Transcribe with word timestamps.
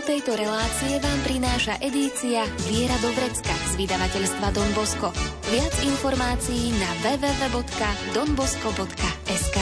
tejto 0.00 0.32
relácie 0.32 0.96
vám 0.96 1.20
prináša 1.28 1.76
edícia 1.84 2.48
Viera 2.68 2.96
do 3.04 3.12
Vrecka 3.12 3.52
z 3.68 3.76
vydavateľstva 3.84 4.48
Don 4.56 4.72
Bosco. 4.72 5.12
Viac 5.52 5.76
informácií 5.84 6.72
na 6.72 6.88
www.donbosco.sk 7.04 9.58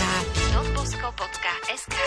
donbosco.sk 0.54 1.98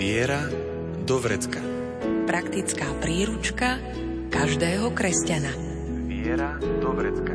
Viera 0.00 0.48
do 1.04 1.20
vrecka. 1.20 1.60
Praktická 2.26 2.90
príručka 2.98 3.78
každého 4.46 4.94
kresťana. 4.94 5.50
Viera 6.06 6.54
do 6.62 6.94
vrecka. 6.94 7.34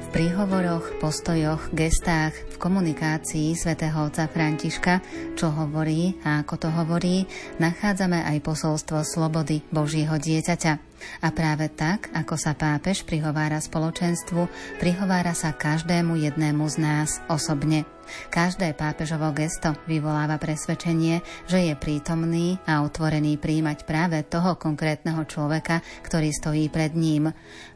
V 0.00 0.06
príhovoroch, 0.16 0.96
postojoch, 0.96 1.60
gestách, 1.76 2.32
v 2.32 2.56
komunikácii 2.56 3.52
svätého 3.52 4.00
otca 4.00 4.32
Františka, 4.32 5.04
čo 5.36 5.52
hovorí 5.52 6.16
a 6.24 6.40
ako 6.40 6.54
to 6.56 6.68
hovorí, 6.72 7.28
nachádzame 7.60 8.16
aj 8.16 8.40
posolstvo 8.40 9.04
slobody 9.04 9.60
Božieho 9.68 10.16
dieťaťa. 10.16 10.72
A 11.20 11.28
práve 11.36 11.68
tak, 11.68 12.08
ako 12.16 12.40
sa 12.40 12.56
pápež 12.56 13.04
prihovára 13.04 13.60
spoločenstvu, 13.60 14.48
prihovára 14.80 15.36
sa 15.36 15.52
každému 15.52 16.16
jednému 16.16 16.64
z 16.64 16.76
nás 16.80 17.20
osobne. 17.28 17.84
Každé 18.30 18.74
pápežovo 18.74 19.30
gesto 19.36 19.76
vyvoláva 19.84 20.40
presvedčenie, 20.40 21.20
že 21.48 21.68
je 21.70 21.74
prítomný 21.76 22.56
a 22.64 22.80
otvorený 22.82 23.36
príjmať 23.36 23.84
práve 23.84 24.22
toho 24.26 24.56
konkrétneho 24.56 25.22
človeka, 25.28 25.84
ktorý 26.04 26.32
stojí 26.32 26.68
pred 26.72 26.96
ním. 26.96 27.30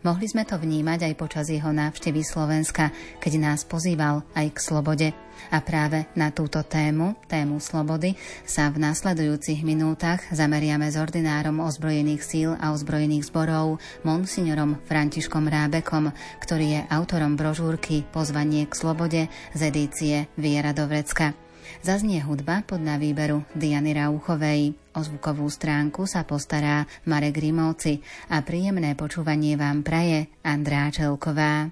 Mohli 0.05 0.27
sme 0.31 0.49
to 0.49 0.57
vnímať 0.57 1.13
aj 1.13 1.15
počas 1.19 1.47
jeho 1.51 1.71
návštevy 1.73 2.23
Slovenska, 2.23 2.93
keď 3.19 3.33
nás 3.41 3.65
pozýval 3.67 4.23
aj 4.37 4.47
k 4.55 4.59
slobode. 4.59 5.09
A 5.53 5.61
práve 5.61 6.09
na 6.17 6.33
túto 6.33 6.65
tému, 6.65 7.15
tému 7.29 7.61
slobody, 7.61 8.17
sa 8.49 8.73
v 8.73 8.83
nasledujúcich 8.83 9.63
minútach 9.63 10.25
zameriame 10.33 10.89
s 10.89 10.97
ordinárom 10.97 11.61
ozbrojených 11.61 12.23
síl 12.25 12.51
a 12.57 12.73
ozbrojených 12.73 13.29
zborov, 13.29 13.79
monsignorom 14.03 14.81
Františkom 14.89 15.47
Rábekom, 15.47 16.11
ktorý 16.41 16.67
je 16.67 16.81
autorom 16.89 17.37
brožúrky 17.37 18.03
Pozvanie 18.11 18.65
k 18.65 18.75
slobode 18.75 19.23
z 19.53 19.61
edície 19.61 20.17
Viera 20.35 20.75
do 20.75 20.91
Vrecka. 20.91 21.39
Zaznie 21.83 22.23
hudba 22.23 22.63
pod 22.67 22.83
na 22.83 22.99
výberu 22.99 23.47
Diany 23.55 23.95
Rauchovej. 23.95 24.75
O 24.97 25.01
zvukovú 25.03 25.47
stránku 25.51 26.09
sa 26.09 26.27
postará 26.27 26.87
Marek 27.07 27.39
Rimovci 27.39 28.03
a 28.33 28.43
príjemné 28.43 28.99
počúvanie 28.99 29.55
vám 29.55 29.87
praje 29.87 30.31
Andrá 30.43 30.91
Čelková. 30.91 31.71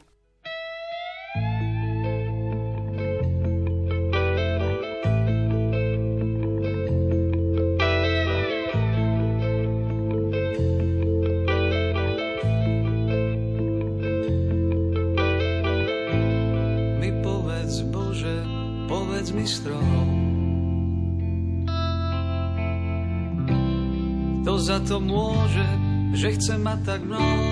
Za 24.65 24.81
to 24.81 24.97
môže, 24.97 25.69
že 26.17 26.41
chce 26.41 26.57
mať 26.57 26.79
tak 26.89 27.01
mnoho. 27.05 27.47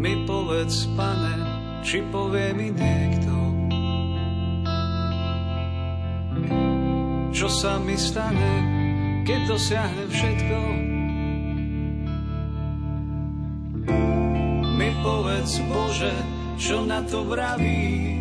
Mi 0.00 0.24
povedz, 0.24 0.88
pane, 0.96 1.34
či 1.84 2.00
povie 2.08 2.56
mi 2.56 2.72
niekto, 2.72 3.34
čo 7.36 7.48
sa 7.52 7.76
mi 7.76 8.00
stane, 8.00 8.52
keď 9.28 9.40
dosiahne 9.52 10.04
všetko. 10.08 10.58
Mi 14.80 14.88
povedz, 15.04 15.60
Bože, 15.68 16.37
čo 16.58 16.82
na 16.82 17.00
to 17.06 17.22
vravíš, 17.22 18.18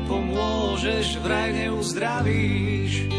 nepomôžeš, 0.00 1.22
vraj 1.24 1.50
neuzdravíš. 1.54 3.10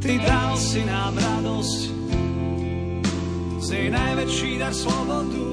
Ty 0.00 0.12
dal 0.20 0.52
si 0.56 0.80
nám 0.84 1.14
radosť, 1.16 1.80
z 3.60 3.68
najväčší 3.92 4.50
dar 4.58 4.74
slobodu 4.74 5.48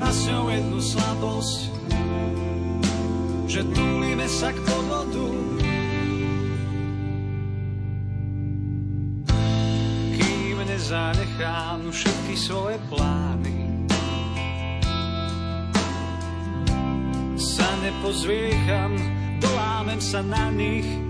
a 0.00 0.08
s 0.08 0.20
ňou 0.26 0.44
jednu 0.50 0.78
slabosť, 0.80 1.58
že 3.46 3.60
túlime 3.70 4.26
sa 4.26 4.50
k 4.50 4.58
povodu. 4.64 4.79
Nezanechám 11.90 11.92
všetky 11.92 12.34
svoje 12.38 12.78
plány, 12.88 13.56
nepozviecham, 17.80 18.92
dolámem 19.40 20.00
sa 20.00 20.22
na 20.22 20.52
nich. 20.54 21.09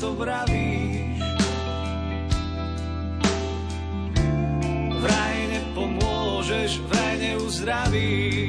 to 0.00 0.16
vravíš. 0.16 1.20
Vraj 4.96 5.36
nepomôžeš, 5.52 6.80
vraj 6.88 7.14
neuzdravíš. 7.20 8.39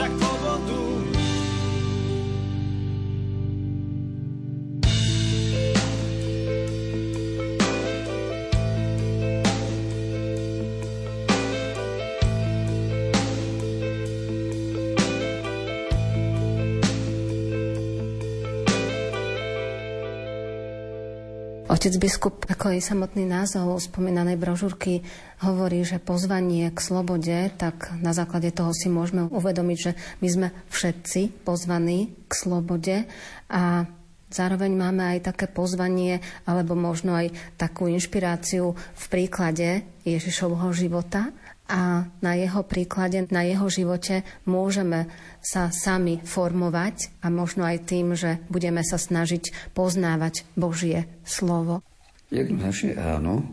sector. 0.00 0.29
Otec 21.80 21.96
biskup, 21.96 22.44
ako 22.44 22.76
aj 22.76 22.92
samotný 22.92 23.24
názov 23.24 23.80
spomínanej 23.80 24.36
brožúrky 24.36 25.00
hovorí, 25.40 25.80
že 25.80 25.96
pozvanie 25.96 26.68
k 26.68 26.76
slobode, 26.76 27.32
tak 27.56 27.96
na 28.04 28.12
základe 28.12 28.52
toho 28.52 28.76
si 28.76 28.92
môžeme 28.92 29.24
uvedomiť, 29.32 29.78
že 29.80 29.96
my 30.20 30.28
sme 30.28 30.48
všetci 30.68 31.40
pozvaní 31.40 32.12
k 32.28 32.32
slobode 32.36 33.08
a 33.48 33.88
Zároveň 34.30 34.78
máme 34.78 35.02
aj 35.18 35.34
také 35.34 35.50
pozvanie, 35.50 36.22
alebo 36.46 36.78
možno 36.78 37.18
aj 37.18 37.34
takú 37.58 37.90
inšpiráciu 37.90 38.78
v 38.78 39.04
príklade 39.10 39.82
Ježišovho 40.06 40.70
života, 40.70 41.34
a 41.70 42.10
na 42.18 42.32
jeho 42.34 42.66
príklade, 42.66 43.30
na 43.30 43.46
jeho 43.46 43.70
živote 43.70 44.26
môžeme 44.44 45.06
sa 45.38 45.70
sami 45.70 46.18
formovať 46.18 47.22
a 47.22 47.30
možno 47.30 47.62
aj 47.62 47.86
tým, 47.86 48.18
že 48.18 48.42
budeme 48.50 48.82
sa 48.82 48.98
snažiť 48.98 49.70
poznávať 49.70 50.42
Božie 50.58 51.06
slovo. 51.22 51.86
Jednoznačne 52.34 52.98
áno, 52.98 53.46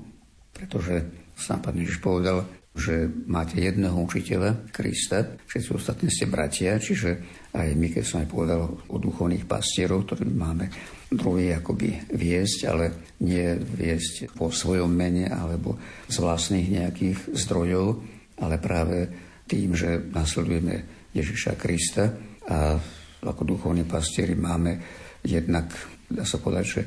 pretože 0.58 1.06
sám 1.38 1.62
pán 1.62 1.78
Ježiš 1.78 2.02
povedal, 2.02 2.50
že 2.78 3.10
máte 3.26 3.58
jedného 3.58 3.98
učiteľa, 3.98 4.70
Krista, 4.70 5.26
všetci 5.50 5.70
ostatní 5.74 6.14
ste 6.14 6.30
bratia, 6.30 6.78
čiže 6.78 7.18
aj 7.58 7.74
my, 7.74 7.88
keď 7.90 8.04
som 8.06 8.22
aj 8.22 8.30
povedal 8.30 8.62
o 8.70 8.98
duchovných 9.02 9.50
pastierov, 9.50 10.06
ktorí 10.06 10.30
máme 10.30 10.70
druhý 11.10 11.58
akoby 11.58 12.14
viesť, 12.14 12.60
ale 12.70 12.86
nie 13.26 13.58
viesť 13.58 14.30
po 14.38 14.54
svojom 14.54 14.94
mene 14.94 15.26
alebo 15.26 15.82
z 16.06 16.16
vlastných 16.22 16.68
nejakých 16.78 17.34
zdrojov, 17.34 17.88
ale 18.46 18.62
práve 18.62 18.98
tým, 19.50 19.74
že 19.74 19.98
nasledujeme 20.14 21.10
Ježiša 21.18 21.58
Krista 21.58 22.14
a 22.46 22.78
ako 23.26 23.44
duchovní 23.58 23.90
pastieri 23.90 24.38
máme 24.38 24.78
jednak, 25.26 25.74
dá 26.06 26.22
sa 26.22 26.38
povedať, 26.38 26.66
že 26.70 26.82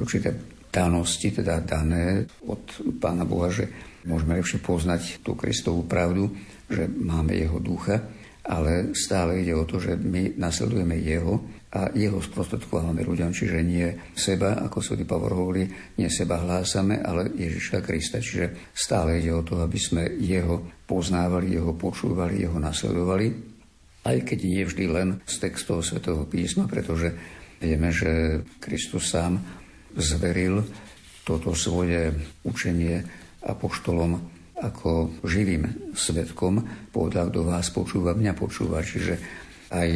určité 0.00 0.32
danosti, 0.72 1.32
teda 1.32 1.60
dané 1.60 2.24
od 2.48 2.64
Pána 2.96 3.28
Boha, 3.28 3.52
že 3.52 3.68
môžeme 4.06 4.38
lepšie 4.38 4.62
poznať 4.62 5.20
tú 5.20 5.34
Kristovú 5.34 5.84
pravdu, 5.84 6.30
že 6.70 6.86
máme 6.86 7.34
Jeho 7.34 7.58
ducha, 7.58 8.00
ale 8.46 8.94
stále 8.94 9.42
ide 9.42 9.52
o 9.58 9.66
to, 9.66 9.82
že 9.82 9.98
my 9.98 10.38
nasledujeme 10.38 10.96
Jeho 11.02 11.42
a 11.76 11.92
jeho 11.92 12.22
sprostredkovávame 12.24 13.04
ľuďom, 13.04 13.36
čiže 13.36 13.60
nie 13.60 13.84
seba, 14.16 14.64
ako 14.64 14.80
svätý 14.80 15.04
Pavor 15.04 15.36
hovorí, 15.36 15.68
nie 16.00 16.08
seba 16.08 16.40
hlásame, 16.40 17.04
ale 17.04 17.36
Ježiša 17.36 17.84
Krista. 17.84 18.22
Čiže 18.22 18.72
stále 18.72 19.20
ide 19.20 19.34
o 19.36 19.44
to, 19.44 19.60
aby 19.60 19.76
sme 19.76 20.08
jeho 20.16 20.64
poznávali, 20.88 21.52
jeho 21.52 21.76
počúvali, 21.76 22.40
jeho 22.40 22.56
nasledovali, 22.56 23.28
aj 24.08 24.16
keď 24.24 24.38
nie 24.46 24.62
vždy 24.64 24.84
len 24.88 25.08
z 25.28 25.34
textov 25.36 25.84
svätého 25.84 26.24
písma, 26.24 26.64
pretože 26.64 27.12
vieme, 27.60 27.92
že 27.92 28.40
Kristus 28.62 29.12
sám 29.12 29.36
zveril 29.98 30.64
toto 31.26 31.52
svoje 31.52 32.14
učenie 32.46 33.25
apoštolom 33.46 34.18
ako 34.56 35.20
živým 35.22 35.92
svetkom, 35.92 36.64
povedal, 36.88 37.28
kto 37.28 37.44
vás 37.44 37.68
počúva, 37.70 38.16
mňa 38.16 38.32
počúva. 38.32 38.80
Čiže 38.80 39.14
aj 39.70 39.88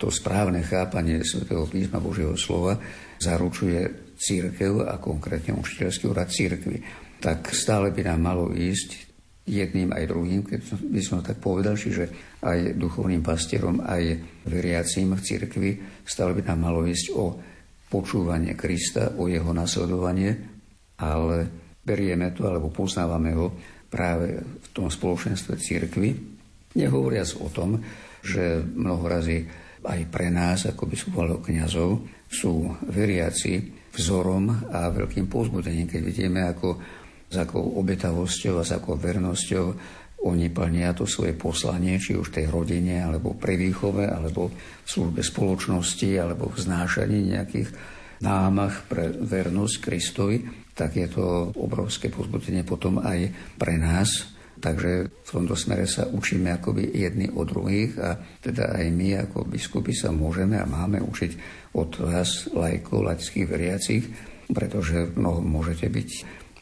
to 0.00 0.10
správne 0.10 0.64
chápanie 0.64 1.22
svätého 1.22 1.68
písma 1.68 2.02
Božieho 2.02 2.34
slova 2.34 2.76
zaručuje 3.22 4.10
církev 4.18 4.88
a 4.88 4.98
konkrétne 4.98 5.54
učiteľský 5.54 6.10
úrad 6.10 6.32
církvy. 6.32 6.82
Tak 7.22 7.54
stále 7.54 7.94
by 7.94 8.02
nám 8.10 8.20
malo 8.20 8.50
ísť 8.50 9.06
jedným 9.48 9.94
aj 9.96 10.04
druhým, 10.10 10.42
keď 10.44 10.60
by 10.92 11.00
som 11.00 11.24
tak 11.24 11.40
povedal, 11.40 11.78
čiže 11.78 12.36
aj 12.44 12.76
duchovným 12.76 13.24
pastierom, 13.24 13.80
aj 13.80 14.20
veriacím 14.44 15.16
v 15.16 15.24
církvi, 15.24 15.70
stále 16.04 16.36
by 16.36 16.42
nám 16.52 16.68
malo 16.68 16.84
ísť 16.84 17.06
o 17.16 17.38
počúvanie 17.88 18.52
Krista, 18.52 19.16
o 19.16 19.24
jeho 19.30 19.48
nasledovanie, 19.56 20.36
ale 21.00 21.67
berieme 21.88 22.36
to 22.36 22.44
alebo 22.44 22.68
poznávame 22.68 23.32
ho 23.32 23.56
práve 23.88 24.44
v 24.44 24.68
tom 24.76 24.92
spoločenstve 24.92 25.56
církvy, 25.56 26.08
nehovoriac 26.76 27.32
o 27.40 27.48
tom, 27.48 27.80
že 28.20 28.60
mnoho 28.60 29.08
aj 29.88 30.00
pre 30.12 30.28
nás, 30.28 30.68
ako 30.68 30.84
by 30.84 30.96
som 31.00 31.10
povedal 31.16 31.40
kniazov, 31.40 32.04
sú 32.28 32.68
veriaci 32.92 33.72
vzorom 33.96 34.68
a 34.68 34.92
veľkým 34.92 35.24
pozbudením, 35.32 35.88
keď 35.88 36.00
vidíme, 36.04 36.44
ako 36.44 36.76
s 37.28 37.36
akou 37.40 37.80
obetavosťou 37.80 38.60
a 38.60 38.64
s 38.68 38.76
akou 38.76 39.00
vernosťou 39.00 39.66
oni 40.18 40.50
plnia 40.50 40.98
to 40.98 41.06
svoje 41.06 41.38
poslanie, 41.38 41.94
či 42.02 42.18
už 42.18 42.34
tej 42.34 42.50
rodine, 42.50 43.06
alebo 43.06 43.38
pri 43.38 43.54
výchove, 43.54 44.02
alebo 44.02 44.50
v 44.50 44.88
službe 44.88 45.22
spoločnosti, 45.22 46.10
alebo 46.18 46.50
v 46.50 46.58
znášaní 46.58 47.38
nejakých 47.38 47.70
námach 48.18 48.82
pre 48.90 49.14
vernosť 49.14 49.74
Kristovi, 49.78 50.42
tak 50.78 50.94
je 50.94 51.10
to 51.10 51.50
obrovské 51.58 52.06
pozbudenie 52.06 52.62
potom 52.62 53.02
aj 53.02 53.26
pre 53.58 53.74
nás, 53.74 54.38
Takže 54.58 54.90
v 55.22 55.30
tomto 55.30 55.54
smere 55.54 55.86
sa 55.86 56.10
učíme 56.10 56.50
akoby 56.58 56.90
jedni 56.90 57.30
od 57.30 57.46
druhých 57.46 57.94
a 58.02 58.18
teda 58.42 58.74
aj 58.74 58.86
my 58.90 59.08
ako 59.26 59.46
biskupy 59.46 59.94
sa 59.94 60.10
môžeme 60.10 60.58
a 60.58 60.66
máme 60.66 60.98
učiť 60.98 61.32
od 61.78 62.02
vás, 62.02 62.50
lajkov, 62.50 63.06
laických 63.06 63.46
veriacich, 63.46 64.04
pretože 64.50 65.14
mnoho 65.14 65.38
môžete 65.46 65.86
byť 65.86 66.10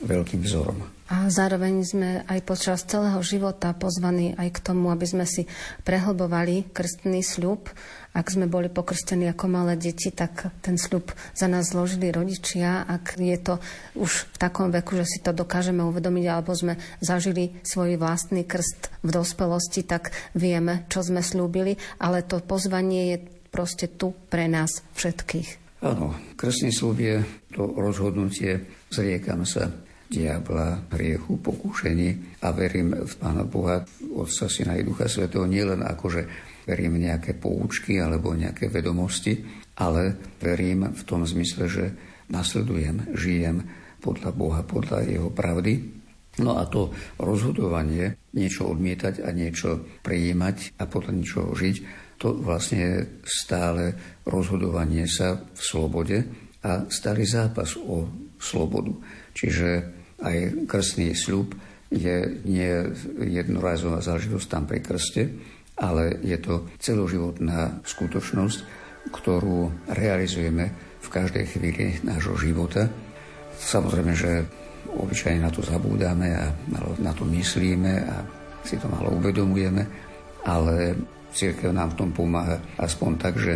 veľkým 0.06 0.40
vzorom. 0.46 0.96
A 1.06 1.30
zároveň 1.30 1.86
sme 1.86 2.10
aj 2.26 2.42
počas 2.42 2.82
celého 2.82 3.22
života 3.22 3.70
pozvaní 3.70 4.34
aj 4.34 4.58
k 4.58 4.62
tomu, 4.62 4.90
aby 4.90 5.06
sme 5.06 5.22
si 5.22 5.46
prehlbovali 5.86 6.74
krstný 6.74 7.22
sľub. 7.22 7.70
Ak 8.10 8.26
sme 8.26 8.50
boli 8.50 8.66
pokrstení 8.66 9.30
ako 9.30 9.46
malé 9.46 9.78
deti, 9.78 10.10
tak 10.10 10.50
ten 10.66 10.74
sľub 10.74 11.14
za 11.30 11.46
nás 11.46 11.70
zložili 11.70 12.10
rodičia. 12.10 12.82
Ak 12.90 13.14
je 13.22 13.38
to 13.38 13.62
už 13.94 14.26
v 14.34 14.36
takom 14.40 14.74
veku, 14.74 14.98
že 14.98 15.06
si 15.06 15.18
to 15.22 15.30
dokážeme 15.30 15.78
uvedomiť, 15.86 16.26
alebo 16.26 16.58
sme 16.58 16.74
zažili 16.98 17.54
svoj 17.62 18.02
vlastný 18.02 18.42
krst 18.42 18.90
v 19.06 19.10
dospelosti, 19.14 19.86
tak 19.86 20.10
vieme, 20.34 20.90
čo 20.90 21.06
sme 21.06 21.22
slúbili. 21.22 21.78
Ale 22.02 22.26
to 22.26 22.42
pozvanie 22.42 23.14
je 23.14 23.16
proste 23.54 23.94
tu 23.94 24.10
pre 24.26 24.50
nás 24.50 24.82
všetkých. 24.98 25.78
Áno, 25.86 26.18
krstný 26.34 26.74
slúb 26.74 26.98
je 26.98 27.22
to 27.54 27.62
rozhodnutie, 27.78 28.66
zriekam 28.90 29.46
sa 29.46 29.85
diabla, 30.06 30.86
hriechu, 30.94 31.38
pokúšení 31.42 32.38
a 32.42 32.54
verím 32.54 32.94
v 32.94 33.14
Pána 33.18 33.42
Boha, 33.42 33.82
Otca, 34.14 34.46
Syna 34.46 34.78
i 34.78 34.86
Ducha 34.86 35.10
Svetého, 35.10 35.44
nielen 35.46 35.82
ako, 35.82 36.06
že 36.08 36.22
verím 36.66 37.02
nejaké 37.02 37.34
poučky 37.34 37.98
alebo 37.98 38.34
nejaké 38.34 38.70
vedomosti, 38.70 39.42
ale 39.78 40.34
verím 40.38 40.94
v 40.94 41.02
tom 41.02 41.26
zmysle, 41.26 41.64
že 41.66 41.84
nasledujem, 42.30 43.14
žijem 43.14 43.62
podľa 44.02 44.30
Boha, 44.34 44.60
podľa 44.62 45.06
Jeho 45.06 45.30
pravdy. 45.30 45.74
No 46.36 46.60
a 46.60 46.68
to 46.68 46.92
rozhodovanie, 47.16 48.20
niečo 48.36 48.68
odmietať 48.68 49.24
a 49.24 49.32
niečo 49.32 49.80
prijímať 50.04 50.76
a 50.76 50.84
podľa 50.84 51.12
niečoho 51.16 51.50
žiť, 51.56 51.76
to 52.16 52.32
vlastne 52.32 52.80
je 52.80 52.96
stále 53.24 53.92
rozhodovanie 54.24 55.04
sa 55.08 55.36
v 55.36 55.60
slobode 55.60 56.18
a 56.64 56.88
stály 56.88 57.24
zápas 57.28 57.76
o 57.76 58.08
slobodu. 58.36 58.92
Čiže 59.36 59.95
aj 60.22 60.68
krstný 60.68 61.12
sľub 61.12 61.52
je 61.92 62.42
nie 62.44 62.72
jednorazová 63.22 64.02
záležitosť 64.02 64.46
tam 64.48 64.64
pri 64.66 64.80
krste, 64.82 65.22
ale 65.76 66.18
je 66.24 66.38
to 66.40 66.66
celoživotná 66.80 67.84
skutočnosť, 67.84 68.58
ktorú 69.12 69.86
realizujeme 69.92 70.64
v 70.98 71.08
každej 71.08 71.44
chvíli 71.46 72.00
nášho 72.02 72.34
života. 72.40 72.88
Samozrejme, 73.56 74.12
že 74.16 74.42
obyčajne 74.96 75.44
na 75.44 75.52
to 75.52 75.62
zabúdame 75.62 76.32
a 76.32 76.50
na 76.98 77.12
to 77.12 77.28
myslíme 77.28 77.92
a 78.02 78.16
si 78.66 78.80
to 78.80 78.90
malo 78.90 79.14
uvedomujeme, 79.14 79.82
ale 80.42 80.96
církev 81.30 81.70
nám 81.70 81.94
v 81.94 81.98
tom 82.02 82.10
pomáha 82.10 82.58
aspoň 82.80 83.10
tak, 83.20 83.38
že 83.38 83.54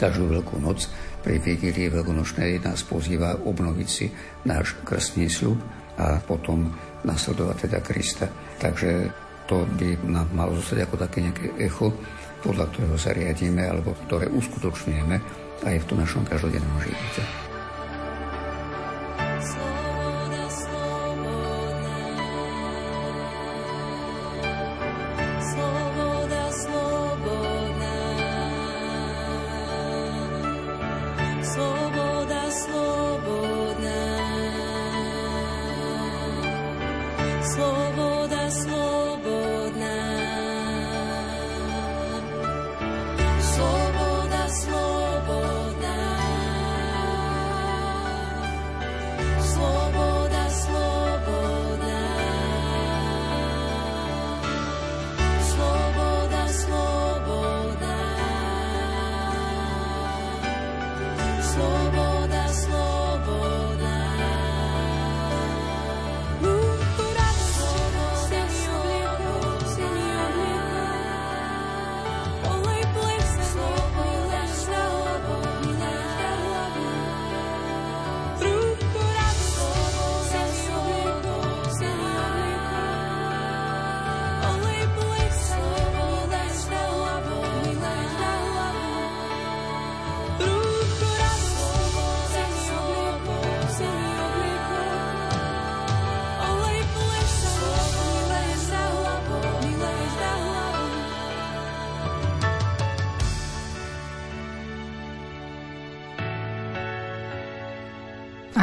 každú 0.00 0.32
veľkú 0.32 0.56
noc 0.64 0.88
pri 1.20 1.36
vigílii 1.36 1.92
veľkonočnej 1.92 2.64
nás 2.64 2.84
pozýva 2.84 3.36
obnoviť 3.44 3.88
si 3.88 4.08
náš 4.48 4.80
krstný 4.84 5.28
sľub 5.28 5.60
a 6.00 6.16
potom 6.24 6.72
nasledovať 7.04 7.56
teda 7.68 7.78
Krista. 7.84 8.26
Takže 8.56 9.12
to 9.44 9.66
by 9.76 9.98
nám 10.08 10.28
malo 10.32 10.56
zostať 10.56 10.88
ako 10.88 10.96
také 10.96 11.18
nejaké 11.24 11.46
echo, 11.60 11.92
podľa 12.40 12.72
ktorého 12.72 12.96
sa 12.96 13.12
riadíme 13.12 13.62
alebo 13.66 13.92
ktoré 14.08 14.32
uskutočňujeme 14.32 15.16
aj 15.60 15.76
v 15.76 15.88
tom 15.88 15.98
našom 16.00 16.24
každodennom 16.24 16.80
živote. 16.80 17.49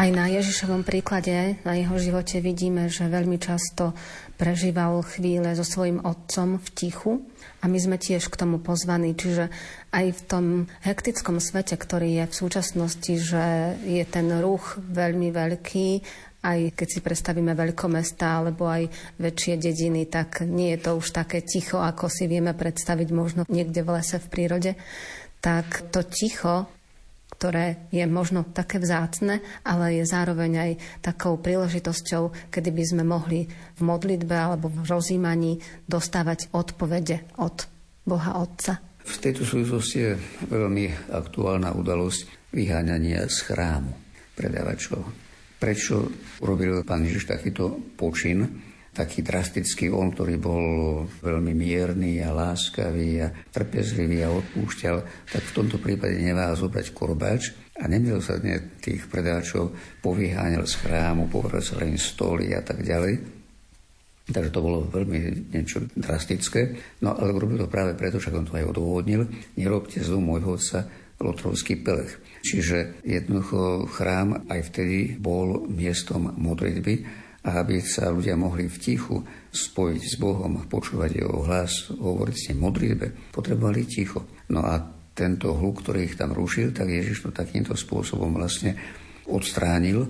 Aj 0.07 0.15
na 0.15 0.31
Ježišovom 0.31 0.87
príklade, 0.87 1.59
na 1.67 1.75
jeho 1.75 1.99
živote 1.99 2.39
vidíme, 2.39 2.87
že 2.87 3.11
veľmi 3.11 3.35
často 3.43 3.91
prežíval 4.39 5.03
chvíle 5.03 5.51
so 5.51 5.67
svojím 5.67 5.99
otcom 5.99 6.63
v 6.63 6.67
tichu 6.71 7.11
a 7.59 7.67
my 7.67 7.75
sme 7.75 7.99
tiež 7.99 8.31
k 8.31 8.39
tomu 8.39 8.63
pozvaní. 8.63 9.19
Čiže 9.19 9.51
aj 9.91 10.05
v 10.15 10.21
tom 10.23 10.45
hektickom 10.87 11.43
svete, 11.43 11.75
ktorý 11.75 12.23
je 12.23 12.25
v 12.31 12.37
súčasnosti, 12.39 13.13
že 13.19 13.75
je 13.83 13.99
ten 14.07 14.31
ruch 14.39 14.79
veľmi 14.79 15.27
veľký, 15.35 15.89
aj 16.39 16.59
keď 16.79 16.87
si 16.87 16.99
predstavíme 17.03 17.51
veľkomesta 17.51 18.47
alebo 18.47 18.71
aj 18.71 18.87
väčšie 19.19 19.59
dediny, 19.59 20.07
tak 20.07 20.47
nie 20.47 20.71
je 20.79 20.87
to 20.87 21.03
už 21.03 21.11
také 21.11 21.43
ticho, 21.43 21.83
ako 21.83 22.07
si 22.07 22.31
vieme 22.31 22.55
predstaviť 22.55 23.11
možno 23.11 23.43
niekde 23.51 23.83
v 23.83 23.99
lese 23.99 24.23
v 24.23 24.31
prírode. 24.31 24.71
Tak 25.43 25.91
to 25.91 25.99
ticho 26.07 26.76
ktoré 27.31 27.85
je 27.93 28.01
možno 28.09 28.47
také 28.49 28.81
vzácne, 28.81 29.45
ale 29.61 30.01
je 30.01 30.03
zároveň 30.09 30.51
aj 30.57 30.71
takou 31.05 31.37
príležitosťou, 31.37 32.49
kedy 32.49 32.69
by 32.73 32.83
sme 32.83 33.03
mohli 33.05 33.45
v 33.77 33.81
modlitbe 33.85 34.33
alebo 34.33 34.73
v 34.73 34.81
rozímaní 34.87 35.61
dostávať 35.85 36.49
odpovede 36.55 37.37
od 37.37 37.69
Boha 38.07 38.41
Otca. 38.41 38.81
V 39.07 39.15
tejto 39.23 39.47
súvislosti 39.47 39.97
je 40.03 40.11
veľmi 40.51 41.13
aktuálna 41.15 41.71
udalosť 41.77 42.51
vyháňania 42.51 43.23
z 43.29 43.37
chrámu 43.47 43.91
predávačov. 44.35 44.99
Prečo 45.57 46.11
urobil 46.43 46.83
pán 46.83 47.07
Ježiš 47.07 47.31
takýto 47.31 47.95
počin? 47.95 48.66
Taký 48.97 49.21
drastický 49.21 49.93
on, 49.93 50.09
ktorý 50.09 50.41
bol 50.41 50.65
veľmi 51.21 51.53
mierny 51.53 52.17
a 52.25 52.33
láskavý 52.33 53.21
a 53.21 53.29
trpezlivý 53.29 54.25
a 54.25 54.33
odpúšťal, 54.33 54.97
tak 55.29 55.43
v 55.45 55.55
tomto 55.55 55.77
prípade 55.77 56.17
neváha 56.17 56.57
zobrať 56.57 56.97
korbáč 56.97 57.53
a 57.77 57.85
nemilosrdne 57.85 58.81
tých 58.81 59.05
predáčov 59.05 59.77
povyháňal 60.01 60.65
z 60.65 60.73
chrámu, 60.81 61.29
povrcal 61.29 61.85
im 61.85 62.01
stoly 62.01 62.57
a 62.57 62.65
tak 62.65 62.81
ďalej. 62.81 63.37
Takže 64.27 64.51
to 64.51 64.59
bolo 64.59 64.89
veľmi 64.89 65.53
niečo 65.53 65.87
drastické. 65.93 66.75
No 66.99 67.15
ale 67.15 67.31
robil 67.31 67.61
to 67.61 67.71
práve 67.71 67.95
preto, 67.95 68.19
že 68.19 68.33
on 68.33 68.43
to 68.43 68.59
aj 68.59 68.75
odôvodnil. 68.75 69.23
Nerobte 69.55 70.03
zlu 70.03 70.19
môjho 70.19 70.59
otca 70.59 70.83
Lotrovský 71.17 71.79
pelech. 71.79 72.19
Čiže 72.43 73.01
jednoducho 73.07 73.87
chrám 73.87 74.45
aj 74.51 74.69
vtedy 74.69 75.15
bol 75.15 75.65
miestom 75.71 76.33
modlitby 76.35 77.26
a 77.47 77.63
aby 77.63 77.79
sa 77.79 78.11
ľudia 78.11 78.35
mohli 78.35 78.67
v 78.67 78.75
tichu 78.75 79.23
spojiť 79.47 80.03
s 80.03 80.15
Bohom, 80.19 80.67
počúvať 80.67 81.23
jeho 81.23 81.47
hlas, 81.47 81.87
hovoriť 81.95 82.35
s 82.35 82.45
ním 82.51 82.59
modlitbe, 82.67 83.31
potrebovali 83.31 83.87
ticho. 83.87 84.27
No 84.51 84.67
a 84.67 84.75
tento 85.15 85.55
hluk, 85.55 85.81
ktorý 85.81 86.11
ich 86.11 86.19
tam 86.19 86.35
rušil, 86.35 86.75
tak 86.75 86.91
Ježiš 86.91 87.23
to 87.23 87.29
takýmto 87.31 87.73
spôsobom 87.73 88.35
vlastne 88.35 88.75
odstránil. 89.31 90.05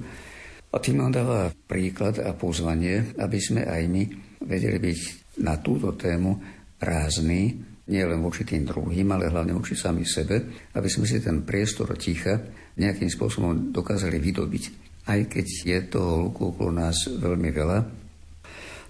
A 0.73 0.81
tým 0.81 0.99
nám 0.99 1.13
dáva 1.13 1.53
príklad 1.69 2.19
a 2.19 2.33
pozvanie, 2.33 3.15
aby 3.21 3.39
sme 3.39 3.63
aj 3.63 3.83
my 3.87 4.03
vedeli 4.43 4.81
byť 4.81 4.99
na 5.45 5.61
túto 5.61 5.93
tému 5.93 6.41
rázni, 6.81 7.55
nie 7.87 8.03
len 8.03 8.19
voči 8.19 8.43
tým 8.43 8.67
druhým, 8.67 9.07
ale 9.15 9.31
hlavne 9.31 9.55
voči 9.55 9.77
sami 9.77 10.03
sebe, 10.03 10.67
aby 10.75 10.89
sme 10.91 11.07
si 11.07 11.23
ten 11.23 11.45
priestor 11.47 11.95
ticha 11.95 12.35
nejakým 12.75 13.07
spôsobom 13.07 13.71
dokázali 13.71 14.19
vydobiť 14.19 14.86
aj 15.07 15.19
keď 15.31 15.47
je 15.47 15.77
toho 15.87 16.27
hluku 16.27 16.53
okolo 16.53 16.71
nás 16.75 17.07
veľmi 17.07 17.49
veľa, 17.49 17.79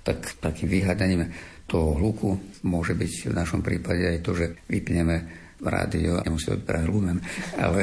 tak 0.02 0.42
takým 0.42 0.68
vyhľadaním 0.68 1.30
toho 1.68 2.00
hluku 2.00 2.62
môže 2.66 2.96
byť 2.96 3.32
v 3.32 3.38
našom 3.38 3.62
prípade 3.62 4.08
aj 4.08 4.20
to, 4.24 4.32
že 4.34 4.46
vypneme 4.66 5.48
rádio, 5.58 6.22
nemusí 6.22 6.54
byť 6.54 6.86
lumen, 6.86 7.18
ale, 7.58 7.82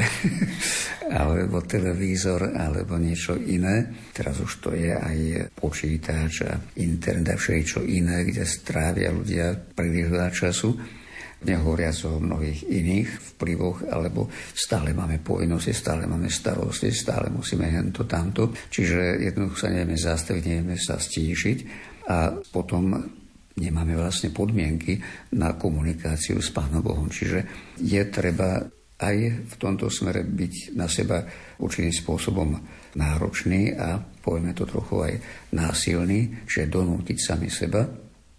alebo 1.21 1.59
televízor, 1.61 2.55
alebo 2.55 2.95
niečo 2.95 3.35
iné. 3.35 4.07
Teraz 4.15 4.39
už 4.39 4.51
to 4.63 4.69
je 4.71 4.95
aj 4.95 5.51
počítač 5.53 6.47
a 6.47 6.55
internet 6.79 7.35
a 7.35 7.39
všeličo 7.39 7.83
iné, 7.83 8.23
kde 8.23 8.47
strávia 8.47 9.11
ľudia 9.11 9.59
príliš 9.75 10.07
veľa 10.07 10.29
času 10.31 10.69
nehovoriac 11.45 11.97
o 12.09 12.17
mnohých 12.17 12.65
iných 12.65 13.09
vplyvoch, 13.35 13.85
alebo 13.87 14.27
stále 14.53 14.91
máme 14.91 15.21
povinnosti, 15.21 15.71
stále 15.71 16.09
máme 16.09 16.27
starosti, 16.27 16.89
stále 16.89 17.29
musíme 17.29 17.69
hento 17.69 18.09
tamto. 18.09 18.49
Čiže 18.51 19.21
jednoducho 19.21 19.65
sa 19.65 19.69
nevieme 19.69 19.97
zastaviť, 19.97 20.43
nevieme 20.43 20.77
sa 20.81 20.97
stíšiť 20.97 21.57
a 22.09 22.33
potom 22.49 22.97
nemáme 23.55 23.95
vlastne 23.95 24.35
podmienky 24.35 24.99
na 25.39 25.55
komunikáciu 25.55 26.43
s 26.43 26.51
Pánom 26.51 26.83
Bohom. 26.83 27.07
Čiže 27.07 27.71
je 27.79 28.01
treba 28.11 28.59
aj 28.95 29.17
v 29.43 29.53
tomto 29.59 29.91
smere 29.91 30.23
byť 30.23 30.75
na 30.79 30.87
seba 30.87 31.19
určitým 31.59 31.91
spôsobom 31.91 32.49
náročný 32.95 33.75
a 33.75 33.99
povieme 33.99 34.55
to 34.55 34.63
trochu 34.63 34.95
aj 35.03 35.13
násilný, 35.51 36.47
čiže 36.47 36.71
donútiť 36.71 37.17
sami 37.19 37.51
seba. 37.51 37.83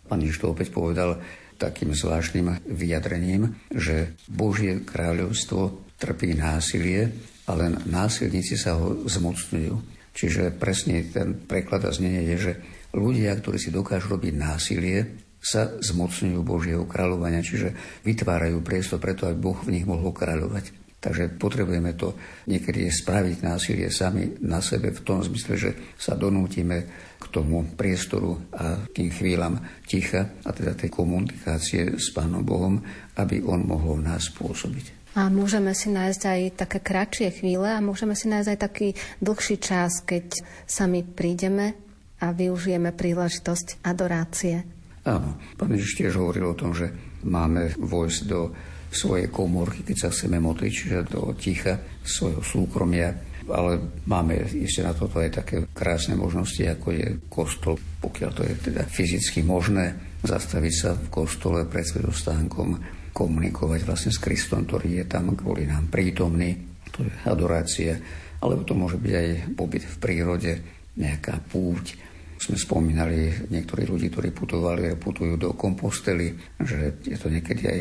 Pán 0.06 0.22
Ježiš 0.22 0.40
to 0.40 0.56
opäť 0.56 0.72
povedal, 0.72 1.20
takým 1.56 1.96
zvláštnym 1.96 2.68
vyjadrením, 2.68 3.56
že 3.72 4.14
Božie 4.28 4.84
kráľovstvo 4.84 5.82
trpí 5.96 6.36
násilie 6.36 7.10
a 7.48 7.56
len 7.56 7.80
násilníci 7.88 8.54
sa 8.60 8.76
ho 8.76 9.04
zmocňujú. 9.08 9.74
Čiže 10.16 10.56
presne 10.56 11.04
ten 11.12 11.36
preklad 11.36 11.84
a 11.84 11.92
znenie 11.92 12.24
je, 12.32 12.36
že 12.36 12.52
ľudia, 12.96 13.36
ktorí 13.36 13.60
si 13.60 13.68
dokážu 13.68 14.16
robiť 14.16 14.32
násilie, 14.32 14.98
sa 15.36 15.76
zmocňujú 15.78 16.40
Božieho 16.42 16.84
kráľovania, 16.88 17.44
čiže 17.44 17.76
vytvárajú 18.02 18.64
priestor 18.64 18.98
preto, 18.98 19.28
aby 19.28 19.38
Boh 19.38 19.58
v 19.62 19.78
nich 19.78 19.86
mohol 19.86 20.10
kráľovať. 20.10 20.85
Takže 21.06 21.38
potrebujeme 21.38 21.94
to 21.94 22.18
niekedy 22.50 22.90
spraviť 22.90 23.46
násilie 23.46 23.86
sami 23.94 24.42
na 24.42 24.58
sebe 24.58 24.90
v 24.90 25.04
tom 25.06 25.22
zmysle, 25.22 25.54
že 25.54 25.70
sa 25.94 26.18
donútime 26.18 26.82
k 27.14 27.24
tomu 27.30 27.62
priestoru 27.78 28.34
a 28.50 28.90
tým 28.90 29.14
chvíľam 29.14 29.62
ticha 29.86 30.34
a 30.42 30.50
teda 30.50 30.74
tej 30.74 30.90
komunikácie 30.90 31.94
s 31.94 32.10
Pánom 32.10 32.42
Bohom, 32.42 32.82
aby 33.22 33.38
On 33.46 33.62
mohol 33.62 34.02
v 34.02 34.10
nás 34.10 34.34
pôsobiť. 34.34 35.14
A 35.14 35.30
môžeme 35.30 35.78
si 35.78 35.94
nájsť 35.94 36.22
aj 36.26 36.40
také 36.66 36.78
kratšie 36.82 37.30
chvíle 37.38 37.70
a 37.70 37.78
môžeme 37.78 38.18
si 38.18 38.26
nájsť 38.26 38.50
aj 38.50 38.58
taký 38.58 38.88
dlhší 39.22 39.56
čas, 39.62 40.02
keď 40.02 40.42
sami 40.66 41.06
prídeme 41.06 41.78
a 42.18 42.34
využijeme 42.34 42.90
príležitosť 42.90 43.86
adorácie. 43.86 44.66
Áno, 45.06 45.38
pán 45.54 45.70
Ježiš 45.70 46.02
tiež 46.02 46.18
hovoril 46.18 46.50
o 46.50 46.58
tom, 46.58 46.74
že 46.74 46.90
máme 47.22 47.78
vojsť 47.78 48.20
do 48.26 48.50
svoje 48.96 49.28
komórky, 49.28 49.84
keď 49.84 49.96
sa 49.96 50.08
chceme 50.08 50.40
modliť, 50.40 50.72
čiže 50.72 51.12
do 51.12 51.36
ticha, 51.36 51.76
svojho 52.00 52.40
súkromia. 52.40 53.12
Ale 53.46 54.02
máme 54.08 54.42
ešte 54.42 54.82
na 54.82 54.96
toto 54.96 55.22
aj 55.22 55.44
také 55.44 55.56
krásne 55.70 56.18
možnosti, 56.18 56.64
ako 56.66 56.88
je 56.90 57.06
kostol, 57.30 57.76
pokiaľ 58.02 58.30
to 58.34 58.42
je 58.42 58.54
teda 58.72 58.82
fyzicky 58.88 59.44
možné, 59.44 60.18
zastaviť 60.24 60.74
sa 60.74 60.96
v 60.96 61.06
kostole 61.12 61.68
pred 61.68 61.86
svedostánkom, 61.86 62.80
komunikovať 63.14 63.80
vlastne 63.86 64.12
s 64.12 64.20
Kristom, 64.20 64.68
ktorý 64.68 65.00
je 65.00 65.04
tam 65.08 65.32
kvôli 65.32 65.64
nám 65.64 65.88
prítomný. 65.88 66.52
To 66.92 67.06
je 67.06 67.12
adorácia. 67.24 67.96
Alebo 68.42 68.66
to 68.68 68.76
môže 68.76 69.00
byť 69.00 69.14
aj 69.14 69.28
pobyt 69.56 69.84
v 69.88 69.96
prírode, 69.96 70.52
nejaká 70.96 71.40
púť, 71.48 71.96
sme 72.36 72.56
spomínali 72.60 73.48
niektorí 73.48 73.88
ľudí, 73.88 74.12
ktorí 74.12 74.28
putovali 74.32 74.92
a 74.92 75.00
putujú 75.00 75.40
do 75.40 75.56
kompostely, 75.56 76.36
že 76.60 77.00
je 77.00 77.16
to 77.16 77.32
niekedy 77.32 77.64
aj 77.64 77.80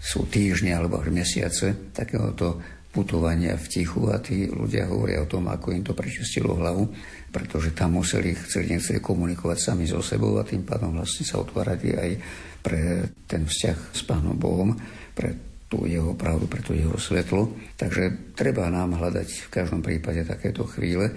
sú 0.00 0.24
týždne 0.32 0.72
alebo 0.72 0.96
až 0.96 1.12
mesiace 1.12 1.92
takéhoto 1.92 2.56
putovania 2.90 3.54
v 3.54 3.66
tichu 3.70 4.10
a 4.10 4.18
tí 4.18 4.50
ľudia 4.50 4.90
hovoria 4.90 5.22
o 5.22 5.30
tom, 5.30 5.46
ako 5.46 5.70
im 5.70 5.86
to 5.86 5.94
prečistilo 5.94 6.58
hlavu, 6.58 6.90
pretože 7.30 7.70
tam 7.70 8.02
museli, 8.02 8.34
chceli, 8.34 8.74
nechceli 8.74 8.98
komunikovať 8.98 9.58
sami 9.60 9.86
so 9.86 10.02
sebou 10.02 10.34
a 10.40 10.48
tým 10.48 10.66
pádom 10.66 10.98
vlastne 10.98 11.22
sa 11.22 11.38
otvárali 11.38 11.94
aj 11.94 12.10
pre 12.58 13.06
ten 13.30 13.46
vzťah 13.46 13.78
s 13.94 14.02
Pánom 14.02 14.34
Bohom, 14.34 14.74
pre 15.14 15.62
tú 15.70 15.86
jeho 15.86 16.18
pravdu, 16.18 16.50
pre 16.50 16.66
to 16.66 16.74
jeho 16.74 16.98
svetlo. 16.98 17.54
Takže 17.78 18.34
treba 18.34 18.66
nám 18.66 18.98
hľadať 18.98 19.46
v 19.46 19.52
každom 19.54 19.86
prípade 19.86 20.26
takéto 20.26 20.66
chvíle. 20.66 21.14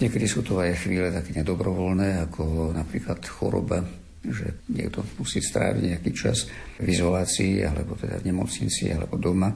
Niekedy 0.00 0.24
sú 0.24 0.40
to 0.40 0.56
aj 0.56 0.88
chvíle 0.88 1.12
také 1.12 1.36
nedobrovoľné, 1.36 2.24
ako 2.24 2.72
napríklad 2.72 3.20
choroba, 3.28 3.84
že 4.20 4.60
niekto 4.68 5.00
musí 5.16 5.40
stráviť 5.40 5.82
nejaký 5.96 6.10
čas 6.12 6.44
v 6.76 6.92
izolácii, 6.92 7.64
alebo 7.64 7.96
teda 7.96 8.20
v 8.20 8.28
nemocnici, 8.28 8.92
alebo 8.92 9.16
doma, 9.16 9.48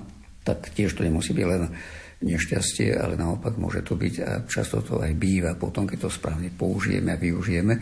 tak 0.45 0.73
tiež 0.73 0.97
to 0.97 1.05
nemusí 1.05 1.37
byť 1.37 1.47
len 1.49 1.69
nešťastie, 2.25 2.97
ale 2.97 3.21
naopak 3.21 3.61
môže 3.61 3.85
to 3.85 4.01
byť 4.01 4.15
a 4.25 4.31
často 4.49 4.81
to 4.81 5.05
aj 5.05 5.13
býva 5.13 5.53
potom, 5.61 5.85
keď 5.85 6.09
to 6.09 6.17
správne 6.17 6.49
použijeme 6.49 7.13
a 7.13 7.21
využijeme, 7.21 7.75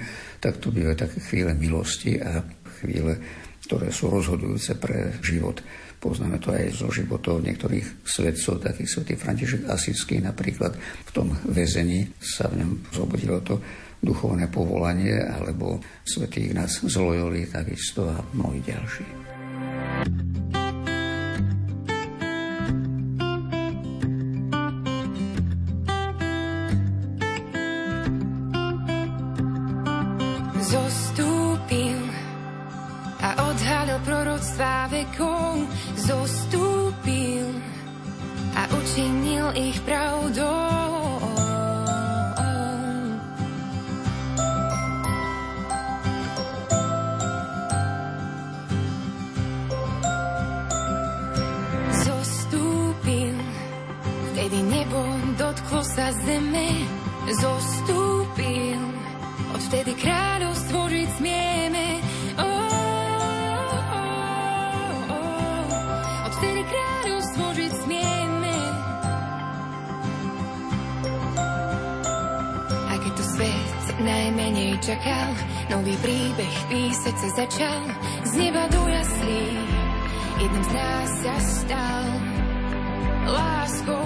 tak 0.43 0.59
to 0.59 0.75
bývajú 0.75 0.97
také 0.99 1.19
chvíle 1.23 1.55
milosti 1.55 2.19
a 2.19 2.43
chvíle, 2.83 3.23
ktoré 3.71 3.95
sú 3.95 4.11
rozhodujúce 4.11 4.75
pre 4.83 5.23
život. 5.23 5.62
Poznáme 6.03 6.43
to 6.43 6.51
aj 6.51 6.75
zo 6.75 6.91
životov 6.91 7.47
niektorých 7.47 8.03
svetcov, 8.03 8.59
takých 8.59 8.91
svetý 8.91 9.15
František 9.15 9.71
Asický 9.71 10.19
napríklad. 10.19 10.75
V 11.07 11.11
tom 11.15 11.31
väzení 11.47 12.11
sa 12.19 12.51
v 12.51 12.67
ňom 12.67 12.91
zobudilo 12.91 13.39
to 13.47 13.62
duchovné 14.02 14.50
povolanie, 14.50 15.23
alebo 15.23 15.78
svätý 16.02 16.50
Ignác 16.50 16.82
z 16.82 16.94
Loyoli 16.99 17.47
takisto 17.47 18.11
a 18.11 18.18
mnohí 18.35 18.59
ďalší. 18.66 19.06
odhalil 20.02 20.32
zeme, 56.25 56.69
zostúpil, 57.33 58.81
odvtedy 59.57 59.92
kráľovstvo 59.97 60.88
žiť 60.92 61.09
smieme. 61.16 61.87
Oh, 62.37 62.45
oh, 63.92 65.14
oh, 65.16 66.26
odvtedy 66.28 66.62
kráľovstvo 66.69 67.45
žiť 67.57 67.73
smieme. 67.88 68.57
A 72.88 72.92
keď 73.00 73.12
to 73.16 73.25
svet 73.25 73.85
najmenej 74.02 74.73
čakal, 74.83 75.31
nový 75.71 75.95
príbeh 76.02 76.57
písať 76.69 77.16
sa 77.16 77.28
začal, 77.45 77.83
z 78.28 78.33
neba 78.37 78.64
do 78.69 78.83
jaslí, 78.90 79.47
jedným 80.42 80.64
z 80.64 80.73
nás 80.75 81.11
sa 81.23 81.37
stal. 81.40 82.07
Láskou 83.23 84.01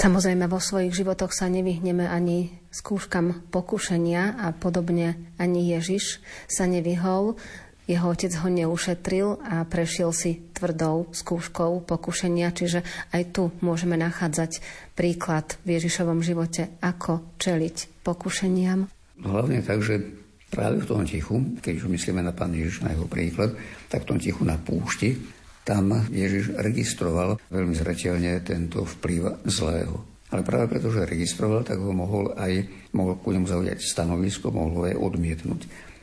Samozrejme, 0.00 0.48
vo 0.48 0.56
svojich 0.56 0.96
životoch 0.96 1.28
sa 1.28 1.52
nevyhneme 1.52 2.08
ani 2.08 2.48
skúškam 2.72 3.52
pokušenia 3.52 4.40
a 4.40 4.48
podobne 4.56 5.36
ani 5.36 5.76
Ježiš 5.76 6.24
sa 6.48 6.64
nevyhol. 6.64 7.36
Jeho 7.84 8.08
otec 8.08 8.32
ho 8.40 8.48
neušetril 8.48 9.44
a 9.44 9.60
prešiel 9.68 10.16
si 10.16 10.40
tvrdou 10.56 11.12
skúškou 11.12 11.84
pokušenia, 11.84 12.48
čiže 12.48 12.80
aj 13.12 13.22
tu 13.28 13.52
môžeme 13.60 14.00
nachádzať 14.00 14.64
príklad 14.96 15.60
v 15.68 15.76
Ježišovom 15.76 16.24
živote, 16.24 16.80
ako 16.80 17.36
čeliť 17.36 18.00
pokušeniam. 18.00 18.88
Hlavne 19.20 19.60
tak, 19.60 19.84
že 19.84 20.00
práve 20.48 20.80
v 20.80 20.88
tom 20.88 21.04
tichu, 21.04 21.44
keď 21.60 21.76
už 21.76 21.92
myslíme 21.92 22.24
na 22.24 22.32
pán 22.32 22.56
Ježiš, 22.56 22.88
na 22.88 22.96
jeho 22.96 23.04
príklad, 23.04 23.52
tak 23.92 24.08
v 24.08 24.16
tom 24.16 24.18
tichu 24.22 24.48
na 24.48 24.56
púšti, 24.56 25.39
tam 25.64 26.08
Ježiš 26.08 26.56
registroval 26.56 27.36
veľmi 27.52 27.74
zreteľne 27.76 28.40
tento 28.42 28.82
vplyv 28.84 29.44
zlého. 29.46 30.10
Ale 30.30 30.46
práve 30.46 30.70
preto, 30.70 30.94
že 30.94 31.10
registroval, 31.10 31.66
tak 31.66 31.82
ho 31.82 31.90
mohol 31.90 32.30
aj 32.38 32.62
mohol 32.94 33.18
ku 33.18 33.34
nemu 33.34 33.50
zaujať 33.50 33.82
stanovisko, 33.82 34.54
mohol 34.54 34.72
ho 34.78 34.82
aj 34.86 34.96
odmietnúť. 34.96 35.60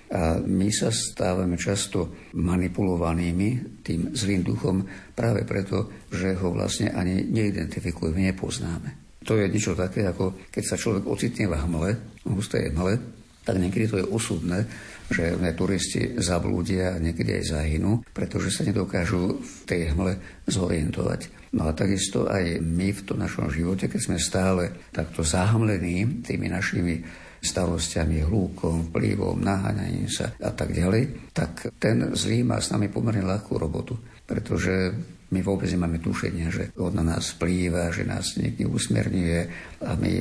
A 0.08 0.40
my 0.40 0.72
sa 0.72 0.88
stávame 0.88 1.60
často 1.60 2.32
manipulovanými 2.36 3.84
tým 3.84 4.16
zlým 4.16 4.44
duchom 4.44 4.84
práve 5.12 5.44
preto, 5.44 6.08
že 6.08 6.32
ho 6.40 6.52
vlastne 6.56 6.96
ani 6.96 7.28
neidentifikujeme, 7.28 8.32
nepoznáme. 8.32 9.20
To 9.28 9.36
je 9.36 9.52
niečo 9.52 9.76
také, 9.76 10.08
ako 10.08 10.48
keď 10.48 10.64
sa 10.64 10.80
človek 10.80 11.04
ocitne 11.04 11.52
v 11.52 11.60
hmle, 11.60 11.90
v 12.24 12.32
hustej 12.32 12.72
hmle, 12.72 12.96
tak 13.44 13.60
niekedy 13.60 13.88
to 13.92 14.00
je 14.00 14.08
osudné, 14.08 14.64
že 15.08 15.40
turisti 15.56 16.20
zablúdia 16.20 16.96
a 16.96 17.02
niekedy 17.02 17.40
aj 17.40 17.58
zahynú, 17.58 18.04
pretože 18.12 18.52
sa 18.52 18.68
nedokážu 18.68 19.40
v 19.40 19.54
tej 19.64 19.96
hmle 19.96 20.44
zorientovať. 20.46 21.54
No 21.56 21.72
a 21.72 21.72
takisto 21.72 22.28
aj 22.28 22.60
my 22.60 22.92
v 22.92 23.02
tom 23.08 23.24
našom 23.24 23.48
živote, 23.48 23.88
keď 23.88 24.02
sme 24.04 24.18
stále 24.20 24.92
takto 24.92 25.24
zahmlení 25.24 26.24
tými 26.28 26.52
našimi 26.52 27.00
starostiami, 27.40 28.26
hlúkom, 28.28 28.92
vplyvom, 28.92 29.40
naháňaním 29.40 30.10
sa 30.12 30.34
a 30.42 30.52
tak 30.52 30.74
ďalej, 30.76 31.32
tak 31.32 31.72
ten 31.80 32.12
zlý 32.18 32.44
má 32.44 32.60
s 32.60 32.74
nami 32.74 32.92
pomerne 32.92 33.24
ľahkú 33.24 33.56
robotu, 33.56 33.96
pretože 34.28 34.92
my 35.28 35.40
vôbec 35.44 35.68
nemáme 35.68 36.00
tušenia, 36.00 36.48
že 36.48 36.64
on 36.80 36.96
na 36.96 37.04
nás 37.04 37.36
vplýva, 37.36 37.92
že 37.92 38.08
nás 38.08 38.40
niekde 38.40 38.64
usmerňuje 38.64 39.40
a 39.84 39.92
my 40.00 40.14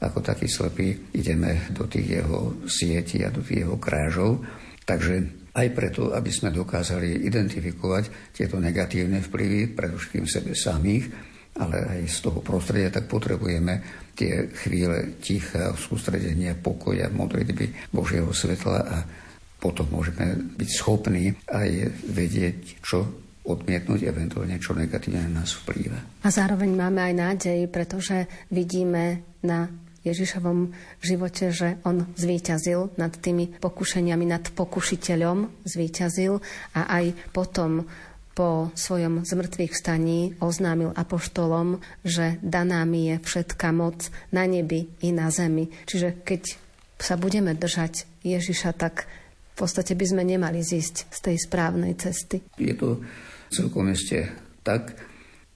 ako 0.00 0.18
takí 0.24 0.48
slepí 0.48 1.12
ideme 1.12 1.68
do 1.76 1.84
tých 1.84 2.24
jeho 2.24 2.64
sietí 2.64 3.20
a 3.20 3.28
do 3.28 3.44
tých 3.44 3.68
jeho 3.68 3.76
krážov. 3.76 4.40
Takže 4.88 5.14
aj 5.56 5.68
preto, 5.76 6.12
aby 6.12 6.30
sme 6.32 6.52
dokázali 6.52 7.28
identifikovať 7.28 8.32
tieto 8.32 8.56
negatívne 8.56 9.20
vplyvy, 9.24 9.76
predovšetkým 9.76 10.24
sebe 10.24 10.52
samých, 10.56 11.04
ale 11.56 11.76
aj 12.00 12.00
z 12.08 12.18
toho 12.28 12.40
prostredia, 12.44 12.92
tak 12.92 13.08
potrebujeme 13.08 13.80
tie 14.12 14.48
chvíle 14.52 15.20
ticha, 15.20 15.72
sústredenia, 15.76 16.56
pokoja, 16.56 17.08
modlitby 17.12 17.92
Božieho 17.92 18.28
svetla 18.32 18.78
a 18.84 18.96
potom 19.56 19.88
môžeme 19.88 20.36
byť 20.56 20.70
schopní 20.72 21.32
aj 21.48 21.68
vedieť, 22.12 22.84
čo 22.84 23.25
odmietnúť, 23.46 24.10
eventuálne 24.10 24.58
čo 24.58 24.74
negatívne 24.74 25.22
na 25.30 25.42
nás 25.42 25.54
vplýva. 25.62 26.22
A 26.22 26.28
zároveň 26.28 26.74
máme 26.74 27.00
aj 27.00 27.14
nádej, 27.14 27.60
pretože 27.70 28.26
vidíme 28.50 29.22
na 29.46 29.70
Ježišovom 30.06 30.70
živote, 31.02 31.50
že 31.50 31.82
on 31.82 32.06
zvíťazil 32.14 32.94
nad 32.94 33.10
tými 33.10 33.58
pokušeniami, 33.58 34.24
nad 34.26 34.44
pokušiteľom 34.54 35.66
zvíťazil 35.66 36.38
a 36.78 36.80
aj 37.02 37.34
potom 37.34 37.86
po 38.36 38.68
svojom 38.76 39.24
zmrtvých 39.24 39.72
vstaní 39.72 40.36
oznámil 40.44 40.92
apoštolom, 40.92 41.80
že 42.04 42.36
daná 42.44 42.84
mi 42.84 43.08
je 43.08 43.16
všetká 43.16 43.72
moc 43.72 44.12
na 44.28 44.44
nebi 44.44 44.92
i 45.00 45.08
na 45.10 45.32
zemi. 45.32 45.72
Čiže 45.88 46.20
keď 46.20 46.42
sa 47.00 47.16
budeme 47.16 47.56
držať 47.56 48.04
Ježiša, 48.22 48.76
tak 48.76 49.08
v 49.56 49.64
podstate 49.64 49.96
by 49.96 50.04
sme 50.04 50.22
nemali 50.22 50.60
zísť 50.60 51.08
z 51.08 51.18
tej 51.18 51.36
správnej 51.40 51.96
cesty. 51.96 52.44
Je 52.60 52.76
to 52.76 53.00
celkom 53.50 53.90
ešte 53.92 54.30
tak, 54.62 54.96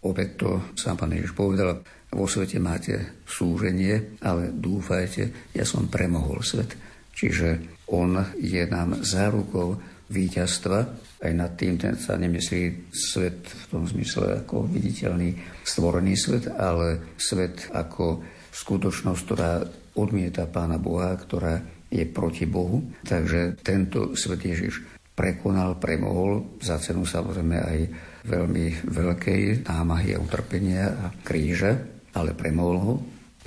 opäť 0.04 0.28
to 0.38 0.50
sám 0.78 0.96
pán 1.00 1.12
Ježiš 1.14 1.34
povedal, 1.34 1.82
vo 2.10 2.26
svete 2.26 2.58
máte 2.58 3.22
súženie, 3.22 4.18
ale 4.26 4.50
dúfajte, 4.50 5.54
ja 5.54 5.62
som 5.62 5.86
premohol 5.86 6.42
svet. 6.42 6.74
Čiže 7.14 7.78
on 7.90 8.18
je 8.38 8.62
nám 8.66 9.02
zárukou 9.02 9.78
víťazstva. 10.10 10.78
Aj 11.20 11.32
nad 11.36 11.54
tým 11.54 11.78
ten 11.78 11.94
sa 11.94 12.18
nemyslí 12.18 12.90
svet 12.90 13.46
v 13.46 13.64
tom 13.70 13.86
zmysle 13.86 14.42
ako 14.42 14.66
viditeľný 14.66 15.38
stvorený 15.62 16.18
svet, 16.18 16.50
ale 16.50 17.14
svet 17.14 17.70
ako 17.70 18.24
skutočnosť, 18.50 19.20
ktorá 19.22 19.52
odmieta 19.94 20.50
Pána 20.50 20.82
Boha, 20.82 21.14
ktorá 21.14 21.62
je 21.90 22.02
proti 22.10 22.46
Bohu. 22.46 22.82
Takže 23.06 23.62
tento 23.62 24.18
svet 24.18 24.42
Ježiš 24.42 24.82
prekonal, 25.14 25.76
premohol, 25.76 26.58
za 26.62 26.80
cenu 26.80 27.04
samozrejme 27.04 27.56
aj 27.56 27.78
veľmi 28.24 28.88
veľkej 28.88 29.68
námahy 29.68 30.16
a 30.16 30.22
utrpenia 30.22 30.84
a 30.90 31.06
kríža 31.24 32.00
ale 32.14 32.34
premohol 32.34 32.76
ho. 32.78 32.94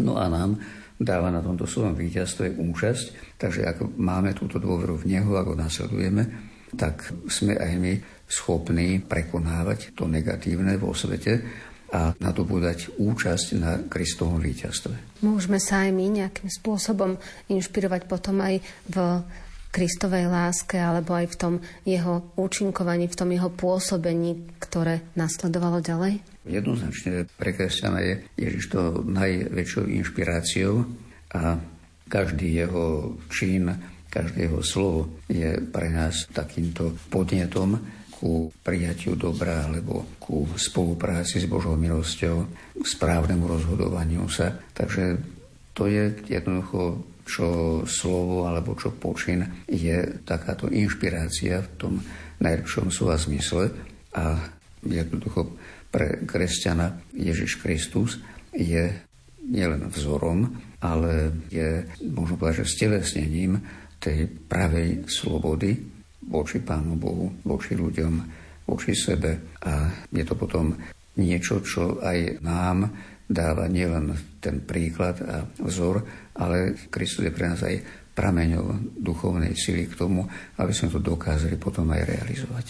No 0.01 0.17
a 0.17 0.31
nám 0.31 0.59
dáva 0.97 1.27
na 1.29 1.43
tomto 1.43 1.67
svojom 1.67 1.97
víťazstve 1.97 2.55
účasť, 2.55 3.35
takže 3.35 3.67
ak 3.67 3.77
máme 3.99 4.31
túto 4.31 4.57
dôveru 4.57 4.95
v 4.95 5.17
Neho, 5.17 5.35
ako 5.35 5.57
nasledujeme, 5.57 6.23
tak 6.73 7.11
sme 7.29 7.53
aj 7.59 7.71
my 7.77 7.93
schopní 8.25 9.03
prekonávať 9.03 9.93
to 9.93 10.09
negatívne 10.09 10.73
vo 10.79 10.95
svete 10.95 11.43
a 11.93 12.17
nadobúdať 12.17 12.97
účasť 12.97 13.47
na 13.61 13.77
Kristovom 13.85 14.41
víťazstve. 14.41 15.21
Môžeme 15.21 15.61
sa 15.61 15.85
aj 15.85 15.91
my 15.93 16.05
nejakým 16.09 16.49
spôsobom 16.49 17.21
inšpirovať 17.53 18.09
potom 18.09 18.41
aj 18.41 18.57
v 18.89 19.21
Kristovej 19.73 20.29
láske 20.29 20.77
alebo 20.77 21.17
aj 21.17 21.33
v 21.33 21.35
tom 21.41 21.53
jeho 21.81 22.29
účinkovaní, 22.37 23.09
v 23.09 23.17
tom 23.17 23.33
jeho 23.33 23.49
pôsobení, 23.49 24.45
ktoré 24.61 25.01
nasledovalo 25.17 25.81
ďalej? 25.81 26.21
Jednoznačne 26.45 27.25
pre 27.33 27.57
kresťana 27.57 27.99
je 28.05 28.13
Ježiš 28.37 28.69
to 28.69 29.01
najväčšou 29.01 29.89
inšpiráciou 29.89 30.85
a 31.33 31.57
každý 32.05 32.61
jeho 32.61 33.17
čin, 33.33 33.73
každé 34.13 34.45
jeho 34.45 34.61
slovo 34.61 35.17
je 35.25 35.57
pre 35.73 35.89
nás 35.89 36.29
takýmto 36.29 36.93
podnetom 37.09 37.81
ku 38.13 38.53
prijatiu 38.61 39.17
dobra 39.17 39.65
alebo 39.65 40.15
ku 40.21 40.45
spolupráci 40.55 41.43
s 41.43 41.49
Božou 41.49 41.75
milosťou, 41.75 42.35
k 42.77 42.85
správnemu 42.85 43.43
rozhodovaniu 43.49 44.29
sa. 44.29 44.53
Takže 44.71 45.17
to 45.73 45.89
je 45.89 46.13
jednoducho, 46.29 47.03
čo 47.23 47.81
slovo 47.87 48.45
alebo 48.47 48.75
čo 48.75 48.91
počin 48.91 49.63
je 49.67 50.23
takáto 50.27 50.67
inšpirácia 50.67 51.63
v 51.63 51.69
tom 51.79 51.93
najlepšom 52.43 52.91
slova 52.91 53.15
zmysle 53.15 53.71
a 54.13 54.37
jednoducho 54.83 55.55
pre 55.87 56.27
kresťana 56.27 57.15
Ježiš 57.15 57.63
Kristus 57.63 58.19
je 58.51 58.91
nielen 59.43 59.91
vzorom, 59.91 60.47
ale 60.79 61.31
je, 61.51 61.83
možno 62.11 62.39
povedať, 62.39 62.63
že 62.63 62.73
stelesnením 62.79 63.59
tej 63.99 64.27
pravej 64.27 65.07
slobody 65.07 65.79
voči 66.27 66.63
Pánu 66.63 66.95
Bohu, 66.95 67.27
voči 67.43 67.75
ľuďom, 67.75 68.13
voči 68.67 68.95
sebe. 68.95 69.59
A 69.67 69.91
je 70.11 70.23
to 70.23 70.35
potom 70.39 70.75
niečo, 71.19 71.59
čo 71.61 71.99
aj 71.99 72.41
nám 72.43 72.87
dáva 73.27 73.67
nielen 73.67 74.32
ten 74.43 74.67
príklad 74.67 75.15
a 75.23 75.47
vzor, 75.63 76.03
ale 76.35 76.75
Kristus 76.91 77.23
je 77.23 77.31
pre 77.31 77.47
nás 77.47 77.63
aj 77.63 77.79
prameňov 78.11 78.93
duchovnej 78.99 79.55
sily 79.55 79.87
k 79.87 79.97
tomu, 79.97 80.27
aby 80.59 80.73
sme 80.75 80.91
to 80.91 80.99
dokázali 80.99 81.55
potom 81.55 81.87
aj 81.95 82.03
realizovať. 82.03 82.67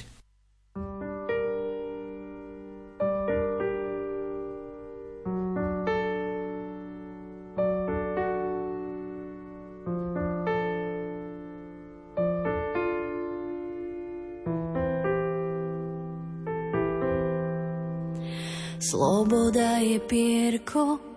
Sloboda 18.84 19.80
je 19.80 19.98
pierko 20.04 21.12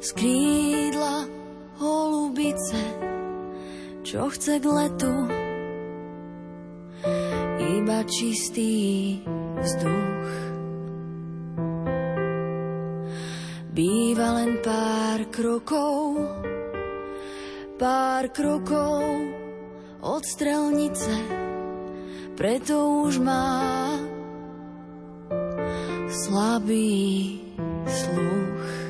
z 0.00 0.16
holubice, 1.76 2.82
čo 4.00 4.32
chce 4.32 4.56
k 4.56 4.64
letu 4.64 5.12
iba 7.60 8.00
čistý 8.08 9.20
vzduch. 9.60 10.28
Býva 13.76 14.40
len 14.40 14.64
pár 14.64 15.28
krokov, 15.28 16.16
pár 17.76 18.32
krokov 18.32 19.04
od 20.00 20.24
strelnice, 20.24 21.12
preto 22.40 23.04
už 23.04 23.20
má 23.20 24.00
slabý 26.08 27.36
sluch. 27.84 28.89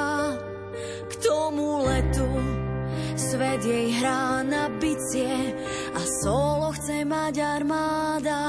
Svet 3.31 3.63
jej 3.63 3.95
hrá 3.95 4.43
na 4.43 4.67
bicie 4.75 5.55
a 5.95 6.01
solo 6.19 6.75
chce 6.75 7.07
mať 7.07 7.35
armáda. 7.39 8.43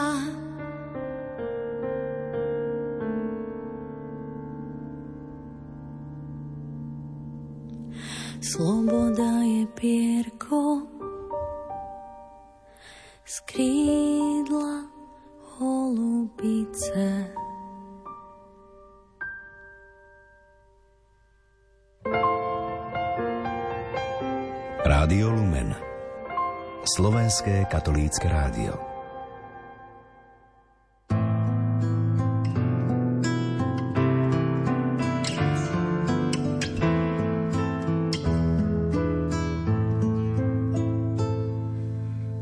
Sloboda 8.42 9.46
je 9.46 9.64
pierko 9.78 10.82
z 13.22 13.36
krídla 13.46 14.90
holubice. 15.62 17.41
Rádio 24.82 25.30
Lumen 25.30 25.70
Slovenské 26.82 27.70
katolícke 27.70 28.26
rádio 28.26 28.74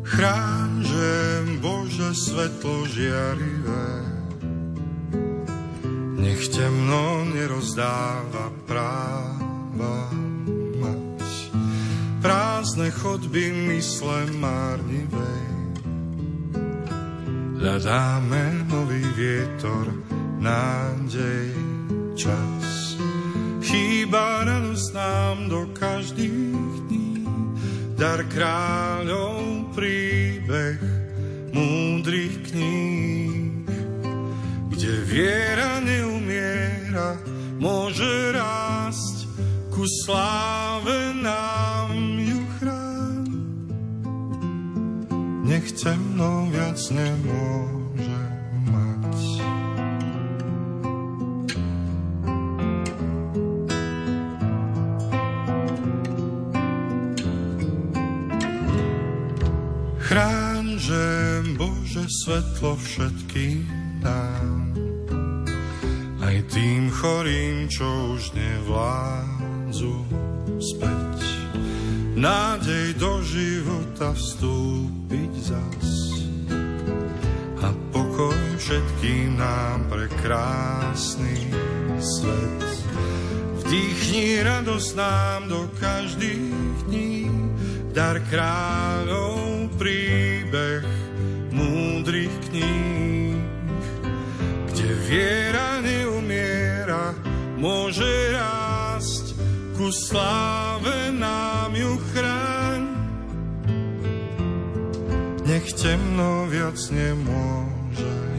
Chráň, 0.09 0.71
že 0.81 1.09
Bože 1.61 2.09
svet 2.17 2.57
svetlo 2.57 2.89
žiarivé. 2.89 3.89
Nech 6.17 6.49
temno 6.49 7.21
nerozdáva 7.37 8.49
práva. 8.65 10.30
Prázdne 12.71 12.95
chodby 13.03 13.51
mysle 13.67 14.31
márnivej. 14.39 15.43
Hľadáme 17.59 18.71
nový 18.71 19.03
vietor, 19.19 19.91
nádej, 20.39 21.51
čas. 22.15 22.95
Chýba 23.59 24.47
radosť 24.47 24.87
nám 24.95 25.51
do 25.51 25.67
každých 25.75 26.71
dní, 26.87 27.27
dar 27.99 28.23
kráľov 28.31 29.75
príbeh 29.75 30.79
múdrych 31.51 32.55
kníh, 32.55 33.67
kde 34.71 34.95
viera 35.11 35.83
neumiera, 35.83 37.19
môže 37.59 38.31
rásť 38.31 39.27
ku 39.75 39.83
sláve 40.07 41.10
Nech 45.71 45.87
temno 45.87 46.51
viac 46.51 46.83
nemôže 46.91 48.23
mať. 48.75 49.15
Chráň, 60.11 60.65
že 60.75 61.05
Bože 61.55 62.03
svetlo 62.03 62.75
všetkým 62.75 63.63
dám. 64.03 64.75
Aj 66.19 66.37
tým 66.51 66.91
chorým, 66.91 67.71
čo 67.71 68.19
už 68.19 68.35
nevládzu 68.35 70.03
späť. 70.59 71.19
Nádej 72.19 72.99
do 72.99 73.23
života 73.23 74.19
vstúpiť 75.11 75.35
zas. 75.43 75.89
A 77.67 77.75
pokoj 77.91 78.39
všetkým 78.63 79.43
nám 79.43 79.91
pre 79.91 80.07
krásny 80.23 81.51
svet. 81.99 82.63
Vdýchni 83.59 84.39
radosť 84.47 84.91
nám 84.95 85.41
do 85.51 85.67
každých 85.83 86.87
dní, 86.87 87.27
dar 87.91 88.23
kráľov 88.31 89.75
príbeh 89.75 90.87
múdrych 91.51 92.35
kníh, 92.47 93.35
kde 94.71 94.89
viera 95.11 95.83
neumiera, 95.83 97.19
môže 97.59 98.07
rásť, 98.31 99.35
ku 99.75 99.91
sláve 99.91 101.11
nám 101.11 101.75
ju 101.75 101.99
Nech 105.61 105.77
temno 105.77 106.49
viac 106.49 106.89
nemôže, 106.89 108.09
nech 108.09 108.30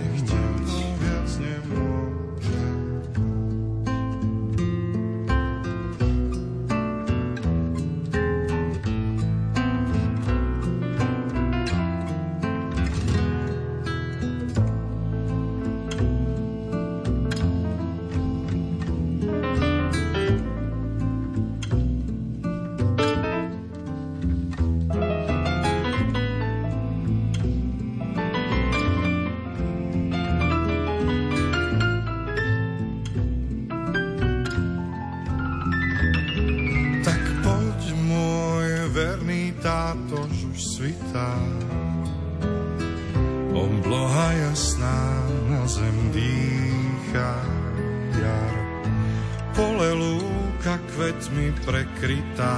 prekrytá. 52.02 52.58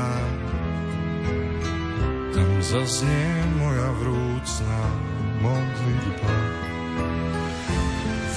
Tam 2.32 2.52
zaznie 2.64 3.44
moja 3.60 3.92
vrúcna 4.00 4.82
modlitba. 5.44 6.36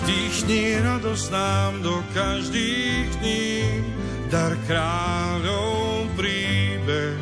Vdýchni 0.02 0.82
radosť 0.82 1.26
nám 1.30 1.72
do 1.86 2.02
každých 2.10 3.06
dní, 3.22 3.54
dar 4.34 4.58
kráľov 4.66 6.10
príbeh 6.18 7.14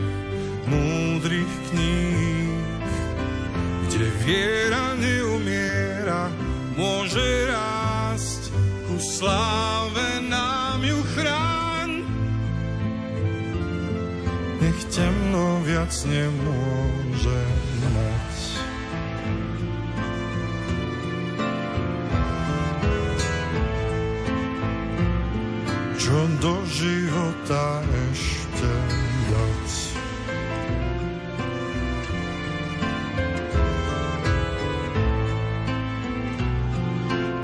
múdrych 0.64 1.54
kníh, 1.68 2.56
kde 3.84 4.08
viera 4.24 4.96
neumiera, 4.96 6.32
môže 6.72 7.52
rásť, 7.52 8.48
ku 8.88 8.96
sláve 8.96 9.63
viac 15.84 16.00
nemôže 16.08 17.40
mať. 17.92 18.36
čo 26.00 26.20
do 26.40 26.56
života 26.68 27.80
ešte 27.84 28.72
dať. 29.28 29.68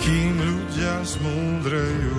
Kým 0.00 0.34
ľudia 0.36 0.96
zmúdrejú 1.04 2.09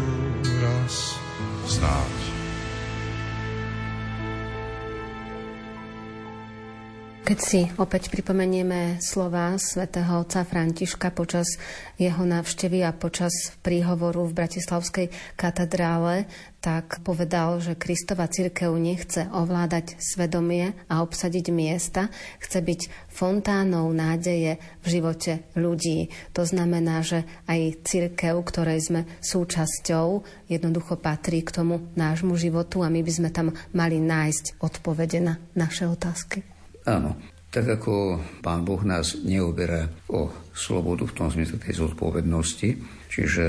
si 7.42 7.66
opäť 7.82 8.14
pripomenieme 8.14 9.02
slova 9.02 9.58
svätého 9.58 10.22
otca 10.22 10.46
Františka 10.46 11.10
počas 11.10 11.58
jeho 11.98 12.22
návštevy 12.22 12.86
a 12.86 12.94
počas 12.94 13.58
príhovoru 13.66 14.30
v 14.30 14.38
Bratislavskej 14.38 15.08
katedrále, 15.34 16.30
tak 16.62 17.02
povedal, 17.02 17.58
že 17.58 17.74
Kristova 17.74 18.30
církev 18.30 18.70
nechce 18.78 19.26
ovládať 19.34 19.98
svedomie 19.98 20.78
a 20.86 21.02
obsadiť 21.02 21.50
miesta, 21.50 22.14
chce 22.38 22.62
byť 22.62 22.82
fontánou 23.10 23.90
nádeje 23.90 24.62
v 24.86 24.88
živote 24.88 25.42
ľudí. 25.58 26.14
To 26.38 26.46
znamená, 26.46 27.02
že 27.02 27.26
aj 27.50 27.82
církev, 27.82 28.38
ktorej 28.46 28.86
sme 28.86 29.02
súčasťou, 29.18 30.22
jednoducho 30.46 30.94
patrí 31.02 31.42
k 31.42 31.58
tomu 31.58 31.90
nášmu 31.98 32.38
životu 32.38 32.86
a 32.86 32.94
my 32.94 33.02
by 33.02 33.12
sme 33.12 33.30
tam 33.34 33.50
mali 33.74 33.98
nájsť 33.98 34.62
odpovede 34.62 35.18
na 35.26 35.42
naše 35.58 35.90
otázky. 35.90 36.61
Áno, 36.88 37.18
tak 37.52 37.68
ako 37.68 38.18
Pán 38.40 38.64
Boh 38.64 38.82
nás 38.88 39.20
neoberá 39.22 39.86
o 40.08 40.32
slobodu 40.56 41.04
v 41.04 41.16
tom 41.20 41.28
zmysle 41.28 41.60
tej 41.60 41.84
zodpovednosti, 41.84 42.70
čiže 43.12 43.44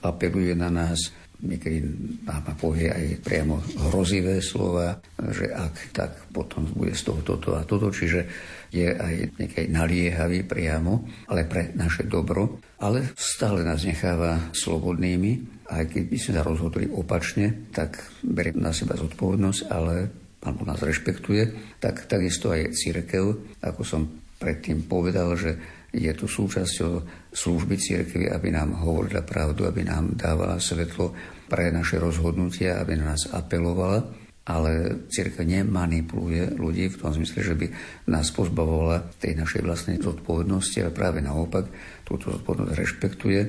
apeluje 0.00 0.56
na 0.56 0.72
nás, 0.72 1.12
niekedy 1.36 1.84
nám 2.24 2.56
povie 2.56 2.88
aj 2.88 3.20
priamo 3.20 3.60
hrozivé 3.92 4.40
slova, 4.40 4.96
že 5.20 5.52
ak 5.52 5.74
tak 5.92 6.10
potom 6.32 6.64
bude 6.72 6.96
z 6.96 7.12
toho 7.12 7.20
toto 7.20 7.52
a 7.52 7.68
toto, 7.68 7.92
čiže 7.92 8.24
je 8.72 8.88
aj 8.88 9.36
nejaký 9.36 9.68
naliehavý 9.68 10.48
priamo, 10.48 11.04
ale 11.28 11.44
pre 11.44 11.76
naše 11.76 12.08
dobro, 12.08 12.64
ale 12.80 13.12
stále 13.20 13.60
nás 13.68 13.84
necháva 13.84 14.48
slobodnými, 14.56 15.64
aj 15.68 15.92
keď 15.92 16.02
by 16.08 16.16
sme 16.16 16.32
sa 16.40 16.42
rozhodli 16.46 16.84
opačne, 16.88 17.68
tak 17.68 18.00
berie 18.24 18.56
na 18.56 18.72
seba 18.72 18.96
zodpovednosť, 18.96 19.60
ale 19.68 20.24
alebo 20.42 20.68
nás 20.68 20.82
rešpektuje, 20.82 21.76
tak 21.80 22.04
takisto 22.10 22.52
aj 22.52 22.74
církev, 22.76 23.56
ako 23.64 23.82
som 23.82 24.02
predtým 24.36 24.84
povedal, 24.84 25.32
že 25.34 25.56
je 25.96 26.12
tu 26.12 26.28
súčasťou 26.28 26.92
služby 27.32 27.74
církvy, 27.80 28.28
aby 28.28 28.52
nám 28.52 28.84
hovorila 28.84 29.24
pravdu, 29.24 29.64
aby 29.64 29.80
nám 29.80 30.12
dávala 30.12 30.60
svetlo 30.60 31.16
pre 31.48 31.72
naše 31.72 31.96
rozhodnutia, 31.96 32.76
aby 32.76 33.00
na 33.00 33.16
nás 33.16 33.32
apelovala. 33.32 34.04
ale 34.46 35.02
církev 35.10 35.42
nemanipuluje 35.42 36.54
ľudí 36.54 36.86
v 36.86 36.98
tom 37.02 37.10
zmysle, 37.10 37.42
že 37.42 37.58
by 37.58 37.66
nás 38.06 38.30
pozbavovala 38.30 39.18
tej 39.18 39.34
našej 39.34 39.66
vlastnej 39.66 39.98
zodpovednosti, 39.98 40.86
ale 40.86 40.94
práve 40.94 41.18
naopak 41.18 41.66
túto 42.06 42.30
zodpovednosť 42.30 42.78
rešpektuje, 42.78 43.40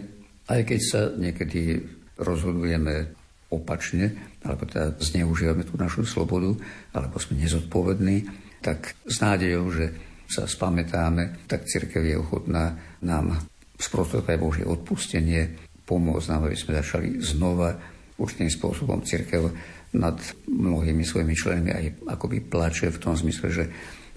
aj 0.49 0.61
keď 0.65 0.79
sa 0.81 1.01
niekedy 1.13 1.85
rozhodujeme 2.17 3.13
opačne, 3.53 4.36
alebo 4.47 4.63
teda 4.63 4.95
zneužívame 4.97 5.67
tú 5.67 5.75
našu 5.75 6.07
slobodu, 6.07 6.55
alebo 6.95 7.19
sme 7.19 7.43
nezodpovední, 7.43 8.25
tak 8.63 8.95
s 9.03 9.19
nádejou, 9.19 9.67
že 9.75 9.85
sa 10.27 10.47
spamätáme, 10.47 11.47
tak 11.47 11.67
církev 11.67 12.03
je 12.03 12.15
ochotná 12.19 12.75
nám 13.03 13.37
sprostredkovať 13.77 14.37
Božie 14.39 14.65
odpustenie, 14.67 15.55
pomôcť 15.87 16.27
nám, 16.31 16.51
aby 16.51 16.57
sme 16.57 16.79
začali 16.79 17.21
znova 17.23 17.77
určitým 18.19 18.51
spôsobom 18.51 19.05
církev 19.05 19.47
nad 19.95 20.19
mnohými 20.49 21.05
svojimi 21.05 21.31
členmi 21.31 21.71
aj 21.71 21.85
akoby 22.11 22.43
plače 22.43 22.91
v 22.91 22.99
tom 22.99 23.15
zmysle, 23.15 23.47
že 23.47 23.63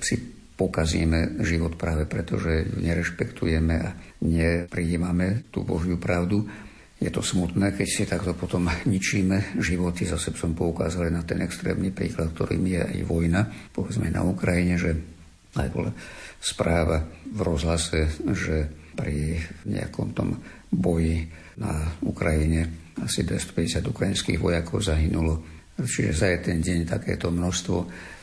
si 0.02 0.18
pokazíme 0.58 1.40
život 1.46 1.78
práve 1.78 2.04
preto, 2.04 2.36
že 2.36 2.68
nerešpektujeme 2.68 3.74
a 3.80 3.94
neprijímame 4.20 5.48
tú 5.48 5.64
Božiu 5.64 5.96
pravdu. 5.96 6.44
Je 7.00 7.08
to 7.08 7.24
smutné, 7.24 7.72
keď 7.72 7.88
si 7.88 8.04
takto 8.04 8.36
potom 8.36 8.68
ničíme 8.84 9.56
životy. 9.56 10.04
Zase 10.04 10.36
som 10.36 10.52
poukázal 10.52 11.08
na 11.08 11.24
ten 11.24 11.40
extrémny 11.40 11.90
príklad, 11.90 12.36
ktorým 12.36 12.60
je 12.68 12.80
aj 12.84 13.00
vojna, 13.08 13.40
povedzme 13.72 14.12
na 14.12 14.20
Ukrajine, 14.20 14.76
že 14.76 14.92
aj 15.56 15.68
bola 15.72 15.90
správa 16.38 17.00
v 17.24 17.40
rozhlase, 17.40 18.20
že 18.36 18.68
pri 18.92 19.40
nejakom 19.64 20.12
tom 20.12 20.36
boji 20.68 21.24
na 21.56 21.72
Ukrajine 22.04 22.92
asi 23.00 23.24
250 23.24 23.80
ukrajinských 23.88 24.36
vojakov 24.36 24.84
zahynulo 24.84 25.60
Čiže 25.80 26.12
za 26.12 26.28
jeden 26.28 26.60
deň 26.60 26.78
takéto 26.84 27.32
množstvo 27.32 27.76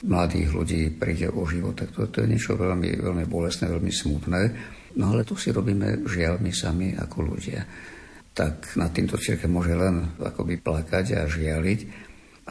mladých 0.06 0.50
ľudí 0.54 0.82
príde 0.94 1.30
o 1.32 1.42
život, 1.50 1.74
tak 1.74 1.90
to, 1.94 2.06
to 2.10 2.22
je 2.22 2.30
niečo 2.30 2.54
veľmi, 2.54 3.02
veľmi 3.02 3.26
bolestné, 3.26 3.66
veľmi 3.66 3.90
smutné. 3.90 4.42
No 4.98 5.14
ale 5.14 5.26
to 5.26 5.34
si 5.34 5.50
robíme 5.50 6.06
žiaľ 6.06 6.38
my 6.42 6.52
sami 6.54 6.94
ako 6.94 7.34
ľudia. 7.34 7.62
Tak 8.38 8.78
nad 8.78 8.94
týmto 8.94 9.18
církev 9.18 9.50
môže 9.50 9.74
len 9.74 10.14
akoby 10.22 10.62
plakať 10.62 11.18
a 11.18 11.26
žialiť, 11.26 11.80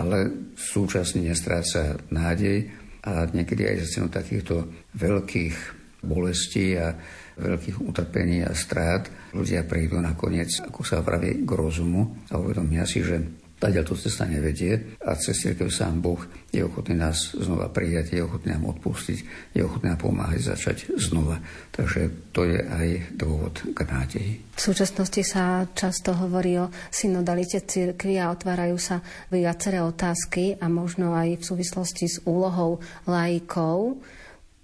ale 0.02 0.50
súčasne 0.58 1.22
nestráca 1.22 1.94
nádej 2.10 2.66
a 3.06 3.30
niekedy 3.30 3.70
aj 3.70 3.86
za 3.86 3.88
cenu 3.94 4.10
takýchto 4.10 4.66
veľkých 4.98 5.56
bolestí 6.02 6.74
a 6.74 6.90
veľkých 7.38 7.86
utrpení 7.86 8.42
a 8.42 8.50
strát 8.50 9.06
ľudia 9.30 9.62
prídu 9.62 10.02
nakoniec, 10.02 10.50
ako 10.58 10.82
sa 10.82 11.06
praví, 11.06 11.46
k 11.46 11.50
rozumu 11.54 12.26
a 12.34 12.40
uvedomia 12.42 12.82
si, 12.82 13.06
že 13.06 13.45
Tadiaľ 13.56 13.88
to 13.88 13.96
cesta 13.96 14.28
nevedie 14.28 15.00
a 15.00 15.16
cez 15.16 15.40
cirkev 15.40 15.72
sám 15.72 16.04
Boh 16.04 16.20
je 16.52 16.60
ochotný 16.60 16.92
nás 16.92 17.32
znova 17.32 17.72
prijať, 17.72 18.12
je 18.12 18.20
ochotný 18.20 18.52
nám 18.52 18.76
odpustiť, 18.76 19.18
je 19.56 19.64
ochotný 19.64 19.96
nám 19.96 20.00
pomáhať 20.04 20.52
začať 20.52 20.92
znova. 21.00 21.40
Takže 21.72 22.32
to 22.36 22.44
je 22.44 22.60
aj 22.60 23.16
dôvod 23.16 23.56
k 23.72 23.78
nádeji. 23.88 24.32
V 24.52 24.60
súčasnosti 24.60 25.24
sa 25.24 25.64
často 25.72 26.12
hovorí 26.12 26.60
o 26.60 26.68
synodalite 26.92 27.64
cirkvi 27.64 28.20
a 28.20 28.28
otvárajú 28.28 28.76
sa 28.76 29.00
viaceré 29.32 29.80
otázky 29.80 30.60
a 30.60 30.68
možno 30.68 31.16
aj 31.16 31.40
v 31.40 31.46
súvislosti 31.48 32.12
s 32.12 32.20
úlohou 32.28 32.84
laikov. 33.08 34.04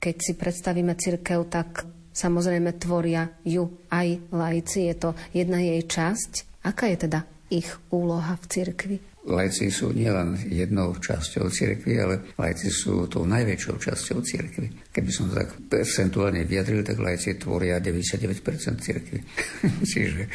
Keď 0.05 0.17
si 0.21 0.33
predstavíme 0.37 0.93
cirkev, 1.01 1.49
tak 1.49 1.89
samozrejme 2.13 2.77
tvoria 2.77 3.25
ju 3.49 3.73
aj 3.89 4.21
laici, 4.37 4.93
je 4.93 4.97
to 5.01 5.11
jedna 5.33 5.65
jej 5.65 5.81
časť. 5.81 6.61
Aká 6.69 6.93
je 6.93 7.09
teda 7.09 7.25
ich 7.53 7.69
úloha 7.93 8.41
v 8.41 8.45
cirkvi? 8.49 8.97
Lajci 9.23 9.71
sú 9.71 9.95
nielen 9.95 10.35
jednou 10.51 10.99
časťou 10.99 11.47
cirkvi, 11.47 11.95
ale 11.95 12.35
lajci 12.35 12.73
sú 12.73 13.07
tou 13.07 13.23
najväčšou 13.23 13.79
časťou 13.79 14.19
cirkvi. 14.19 14.91
Keby 14.91 15.11
som 15.15 15.31
tak 15.31 15.55
percentuálne 15.71 16.43
vyjadril, 16.43 16.83
tak 16.83 16.99
lajci 16.99 17.39
tvoria 17.39 17.79
99% 17.79 18.43
cirkvi. 18.83 19.19
čiže, 19.93 20.27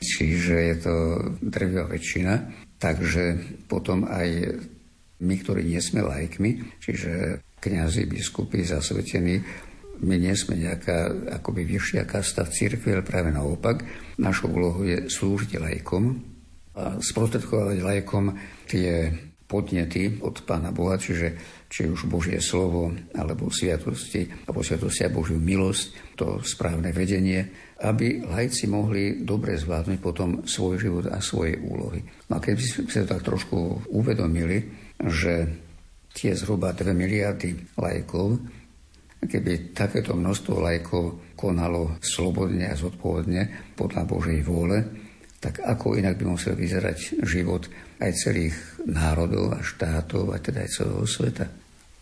čiže 0.00 0.56
je 0.56 0.76
to 0.80 0.94
drvivá 1.44 1.84
väčšina. 1.92 2.32
Takže 2.80 3.24
potom 3.68 4.08
aj 4.08 4.54
my, 5.20 5.34
ktorí 5.36 5.68
nie 5.68 5.80
sme 5.84 6.00
lajkmi, 6.00 6.80
čiže 6.80 7.44
kňazi, 7.60 8.08
biskupy, 8.08 8.64
zasvetení, 8.64 9.44
my 9.96 10.16
nie 10.20 10.36
sme 10.36 10.60
nejaká 10.60 11.28
akoby 11.40 11.64
vyššia 11.64 12.04
kasta 12.04 12.44
v 12.44 12.52
cirkvi, 12.52 12.92
ale 12.92 13.04
práve 13.04 13.32
naopak. 13.32 13.80
Našou 14.20 14.52
úlohou 14.52 14.84
je 14.84 15.08
slúžiť 15.08 15.56
lajkom, 15.56 16.35
a 16.76 17.00
sprostredkovať 17.00 17.80
lajkom 17.80 18.36
tie 18.68 19.08
podnety 19.46 20.20
od 20.20 20.42
Pána 20.42 20.74
Boha, 20.74 20.98
čiže 20.98 21.38
či 21.70 21.86
už 21.86 22.10
Božie 22.10 22.42
slovo, 22.42 22.90
alebo 23.14 23.48
sviatosti, 23.48 24.26
alebo 24.44 24.60
sviatosti 24.60 25.06
a 25.06 25.14
Božiu 25.14 25.38
milosť, 25.38 26.18
to 26.18 26.42
správne 26.42 26.90
vedenie, 26.90 27.46
aby 27.86 28.26
lajci 28.26 28.66
mohli 28.66 29.22
dobre 29.22 29.54
zvládnuť 29.54 29.98
potom 30.02 30.42
svoj 30.42 30.82
život 30.82 31.04
a 31.08 31.22
svoje 31.22 31.58
úlohy. 31.62 32.02
No 32.26 32.38
a 32.38 32.42
keby 32.42 32.60
sme 32.60 33.06
to 33.06 33.12
tak 33.14 33.22
trošku 33.22 33.88
uvedomili, 33.94 34.66
že 34.98 35.32
tie 36.10 36.34
zhruba 36.34 36.74
2 36.74 36.96
miliardy 36.96 37.54
lajkov, 37.78 38.40
keby 39.22 39.72
takéto 39.76 40.16
množstvo 40.16 40.54
lajkov 40.58 41.34
konalo 41.38 41.98
slobodne 42.02 42.72
a 42.72 42.78
zodpovedne 42.78 43.74
podľa 43.78 44.02
Božej 44.08 44.38
vôle, 44.42 45.05
tak 45.46 45.62
ako 45.62 45.94
inak 45.94 46.18
by 46.18 46.26
musel 46.26 46.58
vyzerať 46.58 47.22
život 47.22 47.70
aj 48.02 48.10
celých 48.18 48.56
národov 48.90 49.54
a 49.54 49.62
štátov, 49.62 50.34
a 50.34 50.42
teda 50.42 50.66
aj 50.66 50.74
celého 50.74 51.06
sveta. 51.06 51.46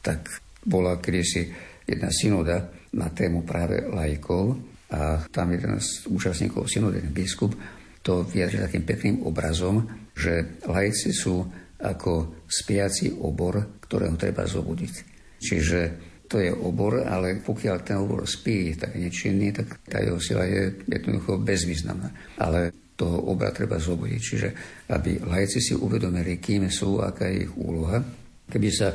Tak 0.00 0.20
bola 0.64 0.96
kedysi 0.96 1.52
jedna 1.84 2.08
synoda 2.08 2.72
na 2.96 3.12
tému 3.12 3.44
práve 3.44 3.84
lajkov 3.84 4.56
a 4.96 5.28
tam 5.28 5.52
jeden 5.52 5.76
z 5.76 6.08
účastníkov 6.08 6.72
synody, 6.72 7.04
biskup, 7.04 7.52
to 8.00 8.24
vyjadril 8.24 8.64
takým 8.64 8.84
pekným 8.88 9.16
obrazom, 9.28 9.84
že 10.16 10.64
lajci 10.64 11.12
sú 11.12 11.44
ako 11.84 12.44
spiaci 12.48 13.12
obor, 13.20 13.84
ktorého 13.84 14.16
treba 14.16 14.48
zobudiť. 14.48 14.94
Čiže 15.36 15.80
to 16.24 16.40
je 16.40 16.48
obor, 16.48 17.04
ale 17.04 17.44
pokiaľ 17.44 17.76
ten 17.84 18.00
obor 18.00 18.24
spí, 18.24 18.72
tak 18.72 18.96
je 18.96 19.04
nečinný, 19.04 19.52
tak 19.52 19.84
tá 19.84 20.00
jeho 20.00 20.16
sila 20.16 20.48
je 20.48 20.80
jednoducho 20.88 21.44
bezvýznamná. 21.44 22.40
Ale 22.40 22.83
toho 22.94 23.30
obra 23.30 23.50
treba 23.50 23.78
zobudiť. 23.78 24.20
Čiže 24.20 24.48
aby 24.90 25.22
lajci 25.22 25.58
si 25.58 25.74
uvedomili, 25.74 26.38
kým 26.38 26.70
sú, 26.70 27.02
aká 27.02 27.26
je 27.30 27.46
ich 27.46 27.52
úloha. 27.58 27.98
Keby 28.46 28.68
sa 28.70 28.94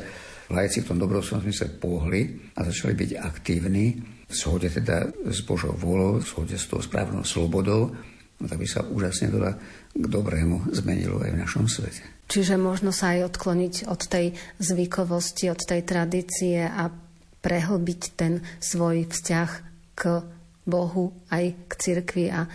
lajci 0.49 0.81
v 0.81 0.87
tom 0.89 0.97
dobroslvom 0.97 1.45
smysle 1.45 1.77
pohli 1.77 2.51
a 2.57 2.65
začali 2.65 2.93
byť 2.95 3.11
aktívni, 3.19 3.85
v 4.29 4.33
shode 4.33 4.69
teda 4.69 5.09
s 5.29 5.41
Božou 5.41 5.73
volou, 5.73 6.21
v 6.21 6.25
shode 6.25 6.53
s 6.53 6.69
tou 6.69 6.81
správnou 6.81 7.25
slobodou, 7.25 7.89
no 8.39 8.45
tak 8.45 8.61
by 8.61 8.67
sa 8.69 8.85
úžasne 8.85 9.33
veľa 9.33 9.51
k 9.89 10.05
dobrému 10.05 10.69
zmenilo 10.73 11.21
aj 11.21 11.33
v 11.33 11.41
našom 11.41 11.65
svete. 11.65 12.05
Čiže 12.29 12.61
možno 12.61 12.93
sa 12.93 13.17
aj 13.17 13.33
odkloniť 13.33 13.89
od 13.89 14.01
tej 14.05 14.37
zvykovosti, 14.61 15.49
od 15.49 15.65
tej 15.65 15.81
tradície 15.81 16.61
a 16.61 16.93
prehlbiť 17.41 18.01
ten 18.13 18.45
svoj 18.61 19.09
vzťah 19.09 19.49
k 19.97 20.01
Bohu 20.69 21.09
aj 21.33 21.57
k 21.65 21.71
cirkvi 21.73 22.29
a 22.29 22.45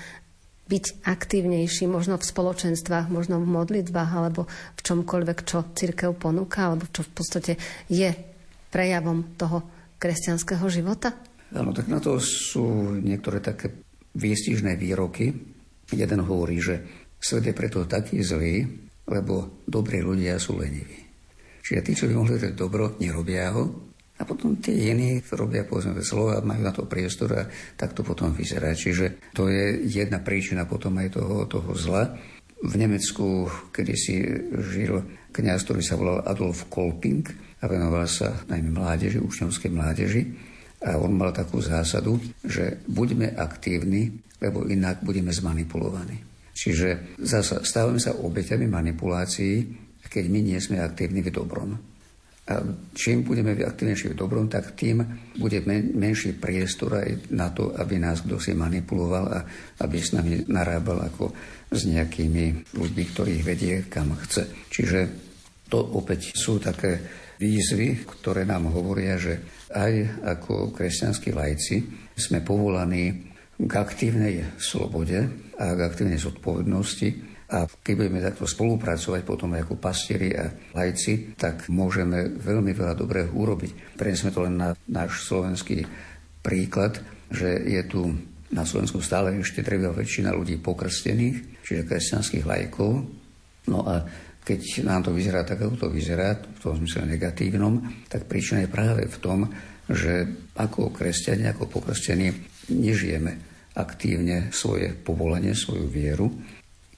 byť 0.64 1.04
aktívnejší 1.04 1.84
možno 1.84 2.16
v 2.16 2.24
spoločenstvách, 2.24 3.12
možno 3.12 3.36
v 3.36 3.52
modlitbách 3.52 4.10
alebo 4.16 4.48
v 4.48 4.80
čomkoľvek, 4.80 5.38
čo 5.44 5.68
církev 5.76 6.16
ponúka, 6.16 6.72
alebo 6.72 6.88
čo 6.88 7.04
v 7.04 7.12
podstate 7.12 7.52
je 7.92 8.08
prejavom 8.72 9.36
toho 9.36 9.60
kresťanského 10.00 10.64
života? 10.72 11.12
Áno, 11.52 11.70
tak 11.76 11.86
na 11.92 12.00
to 12.00 12.16
sú 12.18 12.96
niektoré 12.96 13.44
také 13.44 13.70
výstižné 14.16 14.74
výroky. 14.80 15.30
Jeden 15.92 16.20
hovorí, 16.24 16.58
že 16.58 16.80
svet 17.20 17.52
je 17.52 17.54
preto 17.54 17.84
taký 17.84 18.24
zlý, 18.24 18.64
lebo 19.04 19.62
dobrí 19.68 20.00
ľudia 20.00 20.40
sú 20.40 20.56
leniví. 20.56 21.04
Čiže 21.64 21.80
tí, 21.84 21.92
čo 21.92 22.08
by 22.08 22.14
mohli 22.16 22.40
robiť 22.40 22.56
dobro, 22.56 22.96
nerobia 23.00 23.52
ho 23.52 23.83
a 24.14 24.22
potom 24.22 24.62
tie 24.62 24.94
iní 24.94 25.18
robia 25.34 25.66
povedzme 25.66 25.98
slova, 25.98 26.38
majú 26.38 26.62
na 26.62 26.70
to 26.70 26.86
priestor 26.86 27.34
a 27.34 27.42
tak 27.74 27.98
to 27.98 28.06
potom 28.06 28.30
vyzerá. 28.30 28.70
Čiže 28.70 29.34
to 29.34 29.50
je 29.50 29.90
jedna 29.90 30.22
príčina 30.22 30.70
potom 30.70 30.94
aj 31.02 31.18
toho, 31.18 31.50
toho 31.50 31.74
zla. 31.74 32.14
V 32.64 32.74
Nemecku, 32.78 33.50
kedy 33.74 33.94
si 33.98 34.22
žil 34.70 35.02
kniaz, 35.34 35.66
ktorý 35.66 35.82
sa 35.82 35.98
volal 35.98 36.22
Adolf 36.22 36.70
Kolping 36.70 37.26
a 37.58 37.66
venoval 37.66 38.06
sa 38.06 38.46
najmä 38.46 38.70
mládeži, 38.70 39.18
učňovskej 39.18 39.70
mládeži. 39.74 40.22
A 40.84 40.94
on 41.00 41.16
mal 41.18 41.34
takú 41.34 41.58
zásadu, 41.58 42.20
že 42.44 42.86
buďme 42.86 43.34
aktívni, 43.34 44.14
lebo 44.38 44.62
inak 44.68 45.02
budeme 45.02 45.34
zmanipulovaní. 45.34 46.22
Čiže 46.54 47.18
zasa 47.18 47.66
stávame 47.66 47.98
sa 47.98 48.14
obeťami 48.14 48.70
manipulácií, 48.70 49.54
keď 50.06 50.24
my 50.30 50.40
nie 50.54 50.58
sme 50.62 50.78
aktívni 50.78 51.18
v 51.24 51.34
dobrom. 51.34 51.93
A 52.44 52.60
čím 52.92 53.24
budeme 53.24 53.56
aktívnejší 53.56 54.12
v 54.12 54.20
dobrom, 54.20 54.52
tak 54.52 54.76
tým 54.76 55.00
bude 55.40 55.64
men, 55.64 55.96
menší 55.96 56.36
priestor 56.36 57.00
aj 57.00 57.32
na 57.32 57.48
to, 57.48 57.72
aby 57.72 57.96
nás 57.96 58.20
kto 58.20 58.36
si 58.36 58.52
manipuloval 58.52 59.24
a 59.32 59.40
aby 59.80 59.96
s 59.96 60.12
nami 60.12 60.44
narábal 60.52 61.08
ako 61.08 61.32
s 61.72 61.88
nejakými 61.88 62.76
ľuďmi, 62.76 63.04
ktorých 63.16 63.42
vedie 63.42 63.88
kam 63.88 64.12
chce. 64.12 64.44
Čiže 64.68 64.98
To 65.74 65.98
opäť 65.98 66.36
sú 66.36 66.60
také 66.60 67.00
výzvy, 67.40 68.04
ktoré 68.04 68.44
nám 68.44 68.70
hovoria, 68.70 69.18
že 69.18 69.66
aj 69.72 70.22
ako 70.22 70.70
kresťanskí 70.70 71.34
lajci 71.34 71.76
sme 72.14 72.44
povolaní 72.44 73.32
k 73.58 73.72
aktívnej 73.72 74.54
slobode 74.60 75.18
a 75.58 75.66
k 75.74 75.80
aktívnej 75.82 76.20
zodpovednosti. 76.20 77.33
A 77.52 77.68
keď 77.68 77.94
budeme 77.96 78.24
takto 78.24 78.48
spolupracovať 78.48 79.20
potom 79.20 79.52
ako 79.52 79.76
pastieri 79.76 80.32
a 80.32 80.48
lajci, 80.72 81.36
tak 81.36 81.68
môžeme 81.68 82.32
veľmi 82.40 82.72
veľa 82.72 82.94
dobrého 82.96 83.28
urobiť. 83.28 84.00
Prenesme 84.00 84.32
to 84.32 84.48
len 84.48 84.56
na 84.56 84.72
náš 84.88 85.28
slovenský 85.28 85.84
príklad, 86.40 87.04
že 87.28 87.60
je 87.68 87.82
tu 87.84 88.00
na 88.54 88.64
Slovensku 88.64 89.02
stále 89.04 89.34
ešte 89.40 89.66
treba 89.66 89.90
väčšina 89.90 90.30
ľudí 90.32 90.56
pokrstených, 90.62 91.64
čiže 91.66 91.88
kresťanských 91.88 92.44
lajkov. 92.46 92.92
No 93.68 93.78
a 93.84 94.04
keď 94.44 94.84
nám 94.84 95.08
to 95.08 95.10
vyzerá 95.10 95.42
tak, 95.42 95.64
ako 95.64 95.88
to 95.88 95.88
vyzerá, 95.88 96.36
v 96.36 96.58
tom 96.60 96.76
smysle 96.76 97.08
negatívnom, 97.08 98.06
tak 98.12 98.28
príčina 98.28 98.62
je 98.64 98.70
práve 98.72 99.08
v 99.08 99.16
tom, 99.20 99.48
že 99.88 100.28
ako 100.56 100.92
kresťania, 100.92 101.52
ako 101.52 101.80
pokrstení 101.80 102.32
nežijeme 102.72 103.32
aktívne 103.74 104.54
svoje 104.54 104.92
povolenie, 104.94 105.56
svoju 105.56 105.88
vieru, 105.90 106.28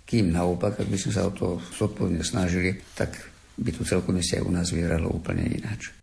kým 0.06 0.30
naopak, 0.30 0.78
ak 0.78 0.86
by 0.86 0.96
sme 0.96 1.12
sa 1.12 1.26
o 1.26 1.34
to 1.34 1.58
zodpovedne 1.74 2.22
snažili, 2.22 2.78
tak 2.94 3.18
by 3.58 3.74
to 3.74 3.82
celkom 3.82 4.16
aj 4.22 4.46
u 4.46 4.50
nás 4.54 4.70
vyzeralo 4.70 5.10
úplne 5.10 5.42
ináč. 5.50 5.96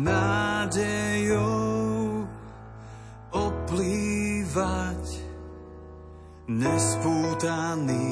Na 0.00 0.39
nespútaný. 6.50 8.10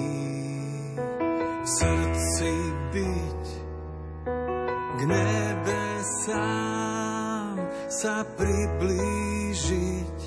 V 1.59 1.67
srdci 1.67 2.55
byť 2.95 3.45
k 4.95 5.01
nebe 5.11 5.83
sám 6.23 7.59
sa 7.91 8.23
priblížiť. 8.39 10.19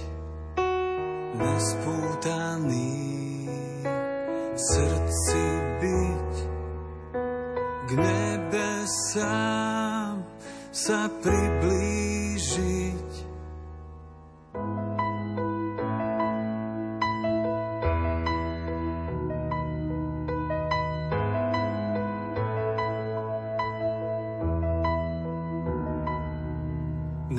Nespútaný. 1.40 3.00
V 4.52 4.60
srdci 4.60 5.44
byť 5.80 6.34
k 7.88 7.90
nebe 7.96 8.70
sám 9.08 10.28
sa 10.76 11.08
priblížiť. 11.08 11.61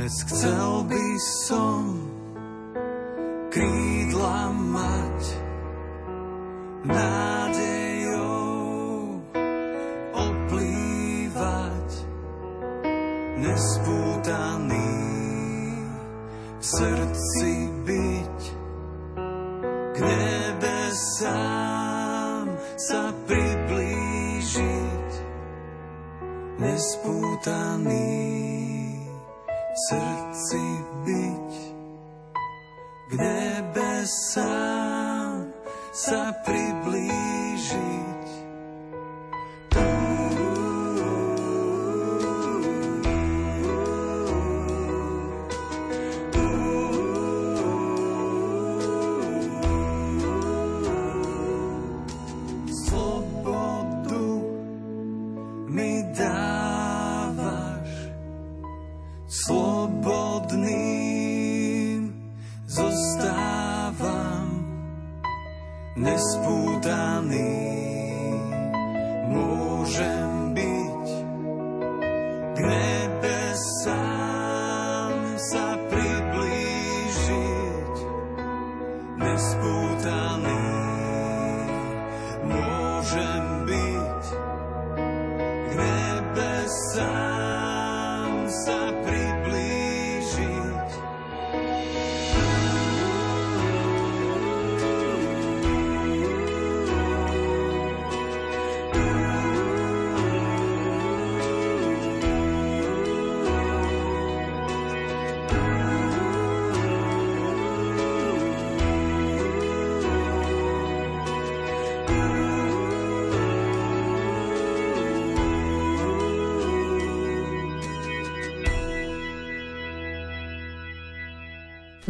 Dnes 0.03 0.27
chcel 0.27 0.83
by 0.91 1.15
som 1.47 2.12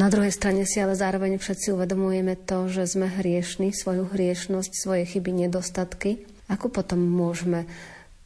druhej 0.08 0.32
strane 0.32 0.64
si 0.64 0.80
ale 0.80 0.96
zároveň 0.96 1.36
všetci 1.36 1.76
uvedomujeme 1.76 2.40
to, 2.48 2.72
že 2.72 2.96
sme 2.96 3.12
hriešni, 3.12 3.76
svoju 3.76 4.08
hriešnosť, 4.08 4.72
svoje 4.72 5.04
chyby, 5.04 5.44
nedostatky. 5.44 6.24
Ako 6.48 6.72
potom 6.72 7.04
môžeme 7.04 7.68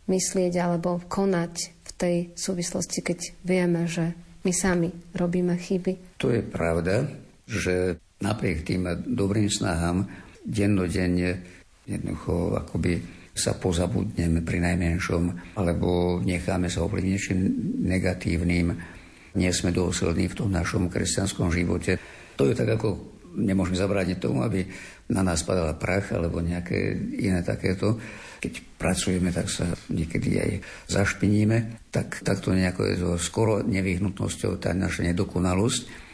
myslieť 0.07 0.55
alebo 0.63 1.03
konať 1.11 1.55
v 1.75 1.91
tej 1.99 2.17
súvislosti, 2.39 3.03
keď 3.03 3.19
vieme, 3.43 3.91
že 3.91 4.15
my 4.47 4.53
sami 4.55 4.95
robíme 5.19 5.59
chyby? 5.59 6.23
To 6.23 6.31
je 6.31 6.47
pravda, 6.47 7.11
že 7.51 7.99
napriek 8.23 8.63
tým 8.63 8.87
dobrým 9.03 9.51
snahám 9.51 10.07
dennodenne 10.47 11.43
jednoducho 11.87 12.55
akoby 12.63 13.03
sa 13.37 13.53
pozabudneme 13.53 14.41
pri 14.41 14.65
najmenšom, 14.65 15.55
alebo 15.61 16.19
necháme 16.25 16.73
sa 16.73 16.89
ovplyvniť 16.89 17.37
negatívnym, 17.85 18.96
nie 19.37 19.53
sme 19.53 19.71
dôslední 19.71 20.33
v 20.33 20.39
tom 20.43 20.51
našom 20.51 20.89
kresťanskom 20.89 21.53
živote. 21.53 22.01
To 22.41 22.49
je 22.49 22.57
tak 22.57 22.81
ako 22.81 23.17
nemôžeme 23.37 23.77
zabrániť 23.77 24.17
tomu, 24.17 24.41
aby 24.41 24.65
na 25.13 25.21
nás 25.21 25.45
padala 25.45 25.77
prach 25.77 26.11
alebo 26.17 26.41
nejaké 26.41 26.97
iné 27.21 27.45
takéto. 27.45 28.01
Keď 28.41 28.81
pracujeme, 28.81 29.31
tak 29.31 29.53
sa 29.53 29.69
niekedy 29.93 30.41
aj 30.41 30.51
zašpiníme, 30.89 31.89
tak 31.93 32.25
takto 32.25 32.57
nejako 32.57 32.83
je 32.89 32.97
to 32.97 33.11
skoro 33.21 33.61
nevyhnutnosťou 33.63 34.57
tá 34.57 34.73
naša 34.73 35.13
nedokonalosť. 35.13 36.06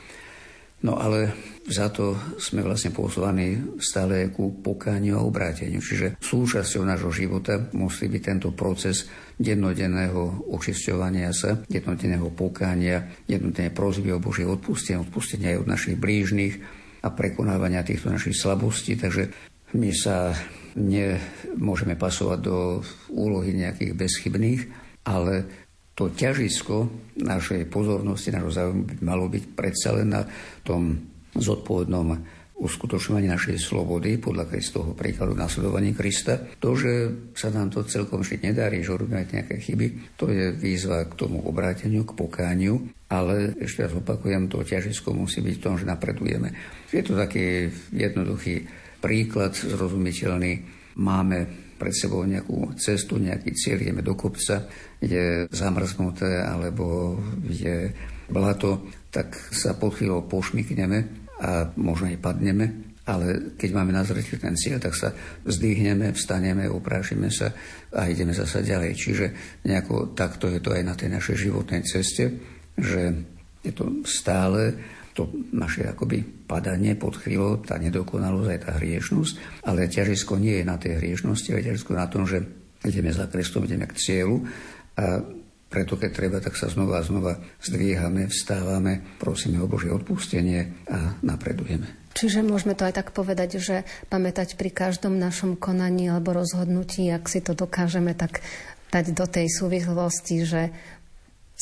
No 0.82 0.98
ale 0.98 1.30
za 1.70 1.94
to 1.94 2.18
sme 2.42 2.66
vlastne 2.66 2.90
poslaní 2.90 3.78
stále 3.78 4.34
ku 4.34 4.50
pokániu 4.58 5.14
a 5.14 5.22
obráteniu. 5.22 5.78
Čiže 5.78 6.18
súčasťou 6.18 6.82
nášho 6.82 7.14
života 7.14 7.54
musí 7.78 8.10
byť 8.10 8.22
tento 8.22 8.50
proces 8.50 9.06
jednodenného 9.38 10.50
očisťovania 10.50 11.30
sa, 11.30 11.62
jednodenného 11.70 12.34
pokánia, 12.34 13.14
jednodenné 13.30 13.70
prozby 13.70 14.10
o 14.10 14.18
Božie 14.18 14.42
odpustenie, 14.42 14.98
odpustenia 14.98 15.54
aj 15.54 15.62
od 15.62 15.70
našich 15.70 15.96
blížnych 16.02 16.54
a 17.06 17.14
prekonávania 17.14 17.86
týchto 17.86 18.10
našich 18.10 18.34
slabostí. 18.34 18.98
Takže 18.98 19.52
My 19.72 19.88
sa 19.96 20.36
nemôžeme 20.76 21.96
pasovať 21.96 22.38
do 22.44 22.84
úlohy 23.08 23.56
nejakých 23.56 23.96
bezchybných, 23.96 24.62
ale 25.08 25.61
to 26.02 26.18
ťažisko 26.18 26.90
našej 27.22 27.70
pozornosti, 27.70 28.34
našho 28.34 28.50
záujmu 28.50 28.82
by 28.82 28.94
malo 29.06 29.30
byť 29.30 29.44
predsa 29.54 29.94
len 29.94 30.10
na 30.10 30.26
tom 30.66 30.98
zodpovednom 31.38 32.18
uskutočňovaní 32.62 33.26
našej 33.26 33.58
slobody 33.58 34.18
podľa 34.18 34.50
Kristovho 34.50 34.94
príkladu 34.94 35.34
nasledovaní 35.34 35.94
Krista. 35.94 36.38
To, 36.62 36.74
že 36.74 37.10
sa 37.34 37.54
nám 37.54 37.70
to 37.70 37.86
celkom 37.86 38.22
všetko 38.22 38.50
nedarí, 38.50 38.82
že 38.82 38.94
robíme 38.94 39.26
nejaké 39.26 39.58
chyby, 39.62 40.14
to 40.18 40.30
je 40.30 40.54
výzva 40.54 41.06
k 41.06 41.14
tomu 41.14 41.42
obráteniu, 41.42 42.02
k 42.02 42.14
pokániu, 42.18 42.82
ale 43.06 43.54
ešte 43.62 43.86
raz 43.86 43.94
opakujem, 43.94 44.50
to 44.50 44.62
ťažisko 44.62 45.14
musí 45.14 45.42
byť 45.42 45.54
v 45.58 45.62
tom, 45.62 45.74
že 45.78 45.86
napredujeme. 45.86 46.54
Je 46.90 47.02
to 47.02 47.14
taký 47.14 47.70
jednoduchý 47.94 48.66
príklad, 49.02 49.54
zrozumiteľný. 49.54 50.82
Máme 50.98 51.71
pred 51.82 51.90
sebou 51.90 52.22
nejakú 52.22 52.78
cestu, 52.78 53.18
nejaký 53.18 53.50
cieľ, 53.58 53.82
ideme 53.82 54.06
do 54.06 54.14
kopca, 54.14 54.70
je 55.02 55.50
zamrznuté 55.50 56.38
alebo 56.38 57.18
je 57.50 57.90
blato, 58.30 58.86
tak 59.10 59.34
sa 59.50 59.74
pod 59.74 59.98
chvíľou 59.98 60.30
pošmykneme 60.30 60.98
a 61.42 61.74
možno 61.74 62.06
aj 62.06 62.22
padneme, 62.22 62.94
ale 63.02 63.58
keď 63.58 63.70
máme 63.74 63.90
na 63.90 64.06
zreteli 64.06 64.38
ten 64.38 64.54
cieľ, 64.54 64.78
tak 64.78 64.94
sa 64.94 65.10
zdvihneme, 65.42 66.14
vstaneme, 66.14 66.70
uprášime 66.70 67.34
sa 67.34 67.50
a 67.98 68.06
ideme 68.06 68.30
zasa 68.30 68.62
ďalej. 68.62 68.94
Čiže 68.94 69.26
nejako 69.66 70.14
takto 70.14 70.46
je 70.46 70.62
to 70.62 70.70
aj 70.70 70.86
na 70.86 70.94
tej 70.94 71.10
našej 71.10 71.50
životnej 71.50 71.82
ceste, 71.82 72.30
že 72.78 73.02
je 73.66 73.72
to 73.74 74.06
stále 74.06 74.78
to 75.12 75.28
naše 75.52 75.84
akoby 75.84 76.24
padanie 76.24 76.96
pod 76.96 77.20
chvíľou, 77.20 77.60
tá 77.60 77.76
nedokonalosť, 77.76 78.48
aj 78.48 78.60
tá 78.64 78.70
hriešnosť, 78.80 79.64
ale 79.68 79.92
ťažisko 79.92 80.40
nie 80.40 80.60
je 80.60 80.64
na 80.64 80.76
tej 80.80 80.98
hriešnosti, 80.98 81.48
ale 81.52 81.68
ťažisko 81.68 81.92
na 81.92 82.06
tom, 82.08 82.24
že 82.24 82.40
ideme 82.84 83.12
za 83.12 83.28
Kristom, 83.28 83.68
ideme 83.68 83.84
k 83.86 83.96
cieľu 83.96 84.44
a 84.96 85.20
preto, 85.72 85.96
keď 85.96 86.10
treba, 86.12 86.36
tak 86.36 86.52
sa 86.52 86.68
znova 86.68 87.00
a 87.00 87.06
znova 87.06 87.40
zdvíhame, 87.64 88.28
vstávame, 88.28 89.16
prosíme 89.16 89.56
o 89.56 89.64
Božie 89.64 89.88
odpustenie 89.88 90.84
a 90.92 91.16
napredujeme. 91.24 92.12
Čiže 92.12 92.44
môžeme 92.44 92.76
to 92.76 92.84
aj 92.84 93.00
tak 93.00 93.16
povedať, 93.16 93.56
že 93.56 93.88
pamätať 94.12 94.60
pri 94.60 94.68
každom 94.68 95.16
našom 95.16 95.56
konaní 95.56 96.12
alebo 96.12 96.36
rozhodnutí, 96.36 97.08
ak 97.08 97.24
si 97.24 97.40
to 97.40 97.56
dokážeme 97.56 98.12
tak 98.12 98.44
dať 98.92 99.16
do 99.16 99.24
tej 99.24 99.48
súvislosti, 99.48 100.44
že 100.44 100.68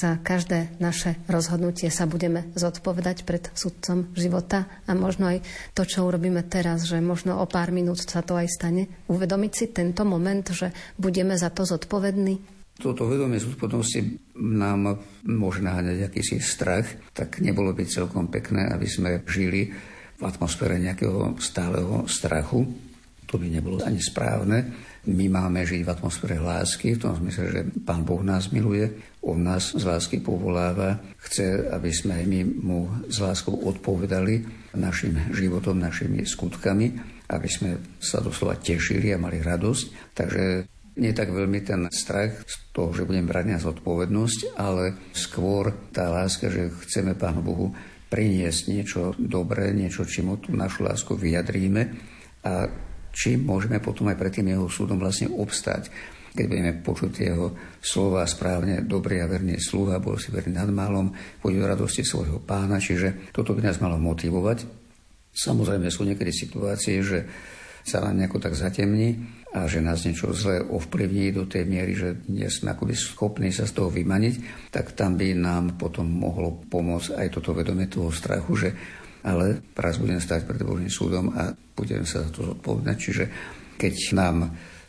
za 0.00 0.16
každé 0.16 0.80
naše 0.80 1.20
rozhodnutie 1.28 1.92
sa 1.92 2.08
budeme 2.08 2.48
zodpovedať 2.56 3.28
pred 3.28 3.52
sudcom 3.52 4.08
života 4.16 4.64
a 4.88 4.96
možno 4.96 5.36
aj 5.36 5.44
to, 5.76 5.84
čo 5.84 6.08
urobíme 6.08 6.40
teraz, 6.48 6.88
že 6.88 7.04
možno 7.04 7.36
o 7.36 7.44
pár 7.44 7.68
minút 7.68 8.00
sa 8.00 8.24
to 8.24 8.40
aj 8.40 8.48
stane. 8.48 8.88
Uvedomiť 9.12 9.52
si 9.52 9.66
tento 9.68 10.08
moment, 10.08 10.48
že 10.48 10.72
budeme 10.96 11.36
za 11.36 11.52
to 11.52 11.68
zodpovední 11.68 12.60
toto 12.80 13.04
vedomie 13.04 13.36
zodpovednosti 13.36 14.32
nám 14.40 15.04
môže 15.28 15.60
naháňať 15.60 16.08
akýsi 16.08 16.40
strach, 16.40 16.88
tak 17.12 17.44
nebolo 17.44 17.76
by 17.76 17.84
celkom 17.84 18.32
pekné, 18.32 18.72
aby 18.72 18.88
sme 18.88 19.20
žili 19.28 19.68
v 20.16 20.22
atmosfére 20.24 20.80
nejakého 20.80 21.36
stáleho 21.36 22.08
strachu. 22.08 22.64
To 23.28 23.36
by 23.36 23.46
nebolo 23.52 23.84
ani 23.84 24.00
správne. 24.00 24.72
My 25.08 25.32
máme 25.32 25.64
žiť 25.64 25.80
v 25.80 25.92
atmosfére 25.96 26.36
lásky, 26.36 26.92
v 26.92 27.08
tom 27.08 27.16
smysle, 27.16 27.44
že 27.48 27.60
Pán 27.88 28.04
Boh 28.04 28.20
nás 28.20 28.52
miluje, 28.52 29.00
On 29.24 29.40
nás 29.40 29.72
z 29.72 29.80
lásky 29.80 30.20
povoláva, 30.20 31.00
chce, 31.24 31.72
aby 31.72 31.88
sme 31.88 32.20
aj 32.20 32.24
my 32.28 32.40
mu 32.44 32.80
s 33.08 33.16
láskou 33.20 33.56
odpovedali 33.64 34.44
našim 34.76 35.16
životom, 35.32 35.80
našimi 35.80 36.28
skutkami, 36.28 37.00
aby 37.32 37.48
sme 37.48 37.70
sa 37.96 38.20
doslova 38.20 38.60
tešili 38.60 39.08
a 39.12 39.20
mali 39.20 39.40
radosť. 39.40 40.12
Takže 40.12 40.44
nie 41.00 41.12
tak 41.16 41.32
veľmi 41.32 41.64
ten 41.64 41.88
strach 41.88 42.44
z 42.44 42.54
toho, 42.76 42.92
že 42.92 43.08
budem 43.08 43.24
brať 43.24 43.44
na 43.48 43.58
zodpovednosť, 43.62 44.60
ale 44.60 45.12
skôr 45.16 45.72
tá 45.96 46.12
láska, 46.12 46.52
že 46.52 46.68
chceme 46.84 47.16
Pánu 47.16 47.40
Bohu 47.40 47.72
priniesť 48.12 48.60
niečo 48.68 49.00
dobré, 49.16 49.72
niečo, 49.72 50.04
čím 50.04 50.34
tú 50.42 50.52
našu 50.52 50.84
lásku 50.84 51.14
vyjadríme 51.16 51.82
a 52.44 52.68
čím 53.10 53.46
môžeme 53.46 53.82
potom 53.82 54.08
aj 54.08 54.16
pred 54.18 54.32
tým 54.32 54.50
jeho 54.54 54.66
súdom 54.70 54.98
vlastne 54.98 55.30
obstať. 55.30 55.90
Keď 56.30 56.46
budeme 56.46 56.72
počuť 56.78 57.12
jeho 57.18 57.46
slova 57.82 58.22
správne, 58.22 58.86
dobrý 58.86 59.18
a 59.18 59.26
verný 59.26 59.58
sluha, 59.58 59.98
bol 59.98 60.14
si 60.14 60.30
verný 60.30 60.54
nad 60.54 60.70
malom, 60.70 61.10
poď 61.42 61.52
do 61.58 61.66
radosti 61.74 62.06
svojho 62.06 62.38
pána, 62.38 62.78
čiže 62.78 63.34
toto 63.34 63.50
by 63.50 63.66
nás 63.66 63.82
malo 63.82 63.98
motivovať. 63.98 64.62
Samozrejme 65.34 65.90
sú 65.90 66.06
niekedy 66.06 66.30
situácie, 66.30 67.02
že 67.02 67.26
sa 67.82 67.98
nám 68.04 68.22
nejako 68.22 68.38
tak 68.38 68.54
zatemní, 68.54 69.40
a 69.50 69.66
že 69.66 69.82
nás 69.82 70.06
niečo 70.06 70.30
zlé 70.30 70.62
ovplyvní 70.62 71.34
do 71.34 71.42
tej 71.42 71.66
miery, 71.66 71.98
že 71.98 72.22
nie 72.30 72.46
sme 72.46 72.70
akoby 72.70 72.94
schopní 72.94 73.50
sa 73.50 73.66
z 73.66 73.82
toho 73.82 73.90
vymaniť, 73.90 74.70
tak 74.70 74.94
tam 74.94 75.18
by 75.18 75.34
nám 75.34 75.74
potom 75.74 76.06
mohlo 76.06 76.62
pomôcť 76.70 77.18
aj 77.18 77.28
toto 77.34 77.50
vedomie 77.50 77.90
toho 77.90 78.14
strachu, 78.14 78.52
že 78.54 78.68
ale 79.24 79.72
raz 79.76 80.00
budem 80.00 80.20
stať 80.20 80.48
pred 80.48 80.62
Božím 80.64 80.92
súdom 80.92 81.32
a 81.36 81.52
budem 81.76 82.04
sa 82.04 82.24
za 82.24 82.30
to 82.32 82.54
zodpovedať. 82.54 82.96
Čiže 82.96 83.24
keď 83.80 83.94
nám 84.16 84.36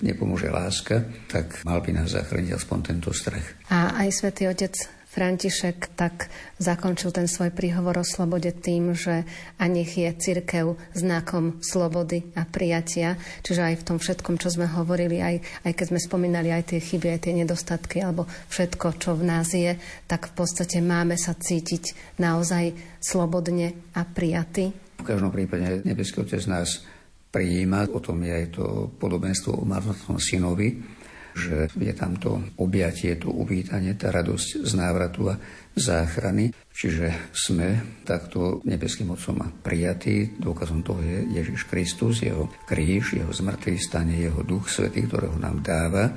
nepomôže 0.01 0.49
láska, 0.49 1.05
tak 1.29 1.63
mal 1.63 1.79
by 1.79 1.95
nás 1.95 2.11
zachrániť 2.11 2.57
aspoň 2.57 2.79
tento 2.81 3.13
strach. 3.13 3.55
A 3.69 3.95
aj 4.01 4.09
svätý 4.11 4.49
Otec 4.49 5.00
František 5.11 5.91
tak 5.99 6.31
zakončil 6.55 7.11
ten 7.11 7.27
svoj 7.27 7.51
príhovor 7.51 7.99
o 7.99 8.05
slobode 8.07 8.47
tým, 8.55 8.95
že 8.95 9.27
a 9.59 9.67
nech 9.67 9.99
je 9.99 10.07
cirkev 10.15 10.79
znakom 10.95 11.59
slobody 11.59 12.31
a 12.39 12.47
prijatia. 12.47 13.19
Čiže 13.43 13.61
aj 13.61 13.75
v 13.83 13.85
tom 13.91 13.97
všetkom, 13.99 14.39
čo 14.39 14.47
sme 14.47 14.71
hovorili, 14.71 15.19
aj, 15.19 15.67
aj 15.67 15.71
keď 15.75 15.85
sme 15.91 15.99
spomínali 15.99 16.55
aj 16.55 16.71
tie 16.71 16.79
chyby, 16.79 17.11
aj 17.11 17.21
tie 17.27 17.33
nedostatky, 17.35 17.99
alebo 17.99 18.23
všetko, 18.47 18.87
čo 19.03 19.19
v 19.19 19.27
nás 19.27 19.51
je, 19.51 19.75
tak 20.07 20.31
v 20.31 20.33
podstate 20.39 20.79
máme 20.79 21.19
sa 21.19 21.35
cítiť 21.35 22.15
naozaj 22.15 22.71
slobodne 23.03 23.91
a 23.91 24.07
prijatý. 24.07 24.71
V 25.03 25.03
každom 25.03 25.35
prípade 25.35 25.83
Nebeský 25.83 26.23
Otec 26.23 26.47
nás 26.47 26.87
prijíma, 27.35 27.91
o 27.91 27.99
tom 27.99 28.23
je 28.23 28.31
aj 28.31 28.47
to 28.55 28.65
podobenstvo 28.95 29.59
o 29.59 29.67
marnotnom 29.67 30.19
synovi, 30.23 31.00
že 31.35 31.71
je 31.75 31.93
tam 31.95 32.19
to 32.19 32.43
objatie, 32.59 33.15
to 33.15 33.31
uvítanie, 33.31 33.95
tá 33.95 34.11
radosť 34.11 34.67
z 34.67 34.71
návratu 34.75 35.31
a 35.31 35.39
záchrany. 35.75 36.51
Čiže 36.71 37.31
sme 37.31 38.01
takto 38.03 38.63
nebeským 38.67 39.11
Otcom 39.11 39.63
prijatí. 39.63 40.35
Dôkazom 40.39 40.83
toho 40.83 40.99
je 41.03 41.41
Ježiš 41.41 41.67
Kristus, 41.67 42.23
jeho 42.23 42.51
kríž, 42.67 43.15
jeho 43.15 43.31
zmrtvý 43.31 43.75
stane, 43.79 44.19
jeho 44.19 44.43
duch 44.43 44.67
svetý, 44.67 45.07
ktorého 45.07 45.35
nám 45.39 45.63
dáva. 45.63 46.11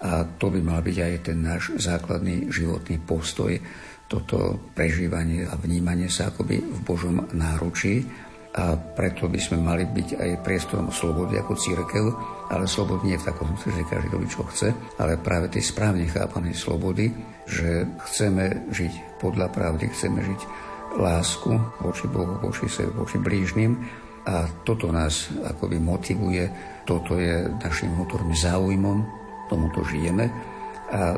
A 0.00 0.24
to 0.24 0.48
by 0.48 0.64
mal 0.64 0.80
byť 0.80 0.96
aj 0.96 1.14
ten 1.20 1.38
náš 1.44 1.76
základný 1.76 2.48
životný 2.48 3.04
postoj, 3.04 3.52
toto 4.10 4.58
prežívanie 4.74 5.46
a 5.46 5.54
vnímanie 5.54 6.10
sa 6.10 6.34
akoby 6.34 6.58
v 6.58 6.78
Božom 6.82 7.30
náručí 7.30 8.02
a 8.50 8.74
preto 8.74 9.30
by 9.30 9.38
sme 9.38 9.62
mali 9.62 9.86
byť 9.86 10.18
aj 10.18 10.30
priestorom 10.42 10.90
slobody 10.90 11.38
ako 11.38 11.54
církev, 11.54 12.04
ale 12.50 12.66
slobod 12.66 13.06
nie 13.06 13.14
v 13.14 13.26
takom 13.30 13.54
že 13.54 13.86
každý 13.86 14.10
robí, 14.10 14.26
čo 14.26 14.42
chce, 14.50 14.74
ale 14.98 15.22
práve 15.22 15.46
tej 15.46 15.62
správne 15.70 16.10
chápanej 16.10 16.58
slobody, 16.58 17.14
že 17.46 17.86
chceme 18.10 18.66
žiť 18.74 19.22
podľa 19.22 19.54
pravdy, 19.54 19.86
chceme 19.86 20.18
žiť 20.18 20.40
lásku 20.98 21.54
voči 21.78 22.10
Bohu, 22.10 22.42
voči 22.42 22.66
sebe, 22.66 22.90
voči 22.98 23.22
blížnym 23.22 23.78
a 24.26 24.50
toto 24.66 24.90
nás 24.90 25.30
akoby 25.46 25.78
motivuje, 25.78 26.44
toto 26.82 27.14
je 27.14 27.46
našim 27.62 27.94
vnútorným 27.94 28.34
záujmom, 28.34 28.98
tomuto 29.46 29.86
žijeme 29.86 30.26
a 30.90 31.14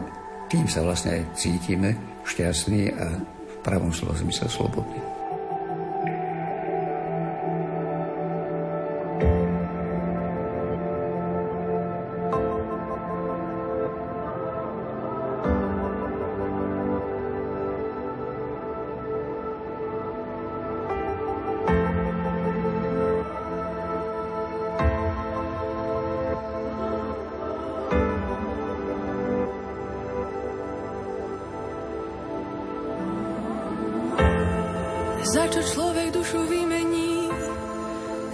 tým 0.52 0.68
sa 0.68 0.84
vlastne 0.84 1.16
aj 1.16 1.22
cítime 1.32 1.96
šťastní 2.28 2.92
a 2.92 3.06
v 3.24 3.56
pravom 3.64 3.88
slova 3.88 4.20
zmysle 4.20 4.52
slobodní. 4.52 5.11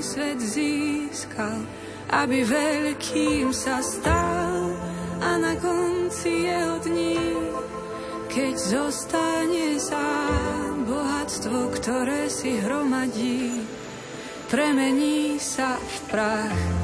svet 0.00 0.38
získal, 0.40 1.66
aby 2.08 2.46
veľkým 2.46 3.52
sa 3.52 3.82
stal 3.84 4.72
a 5.20 5.30
na 5.36 5.54
konci 5.58 6.48
jeho 6.48 6.78
dní, 6.80 7.20
keď 8.30 8.54
zostane 8.54 9.76
sám, 9.82 10.86
bohatstvo, 10.86 11.74
ktoré 11.74 12.30
si 12.30 12.62
hromadí, 12.62 13.66
premení 14.48 15.36
sa 15.42 15.76
v 15.76 15.96
prach. 16.08 16.77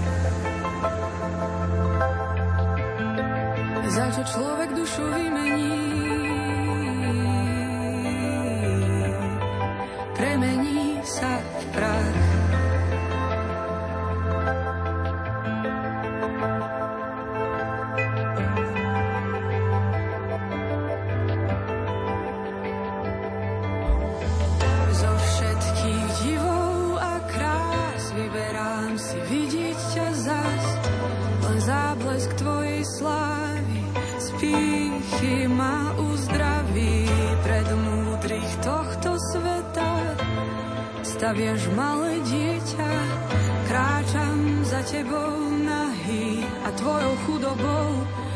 Pýchy 34.45 35.49
ma 35.49 35.97
uzdraví 35.97 37.09
pred 37.41 37.69
múdrych 37.73 38.53
tohto 38.61 39.17
sveta. 39.33 39.93
Staviaš 41.01 41.63
malé 41.73 42.21
dieťa, 42.29 42.93
kráčam 43.69 44.41
za 44.69 44.81
tebou 44.85 45.37
nahý 45.65 46.45
a 46.65 46.69
tvojou 46.77 47.15
chudobou 47.25 47.89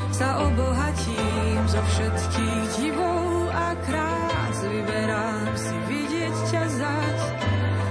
sa 0.08 0.40
obohatím 0.48 1.60
zo 1.68 1.80
všetkých 1.84 2.68
divov 2.80 3.52
a 3.52 3.76
krás 3.84 4.56
vyberám 4.64 5.52
si 5.52 5.76
vidieť 5.92 6.36
ťa 6.48 6.64
zať, 6.72 7.18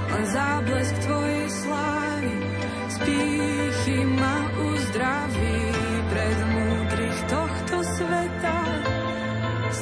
len 0.09 0.25
záblesk 0.33 0.95
tvojej 1.05 1.45
slávy 1.53 2.33
z 2.89 2.95
pýchy 3.05 3.97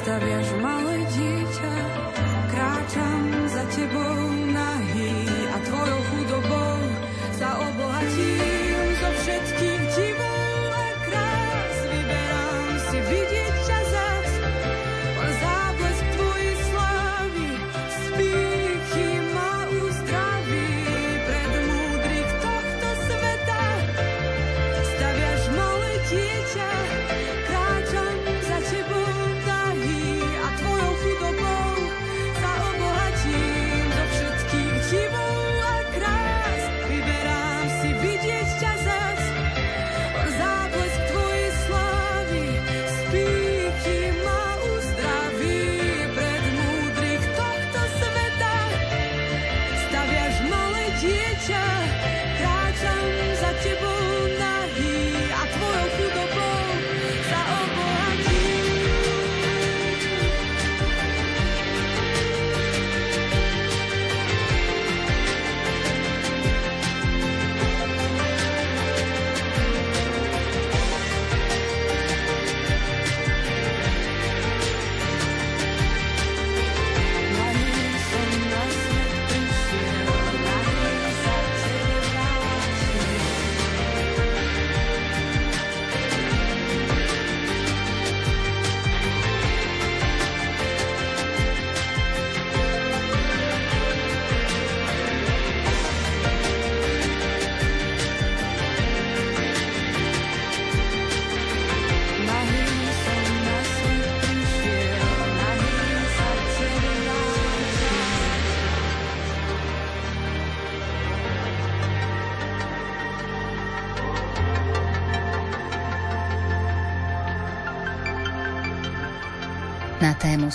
Staviaš 0.06 0.54
malé 0.62 0.85
dieťa, 0.85 0.85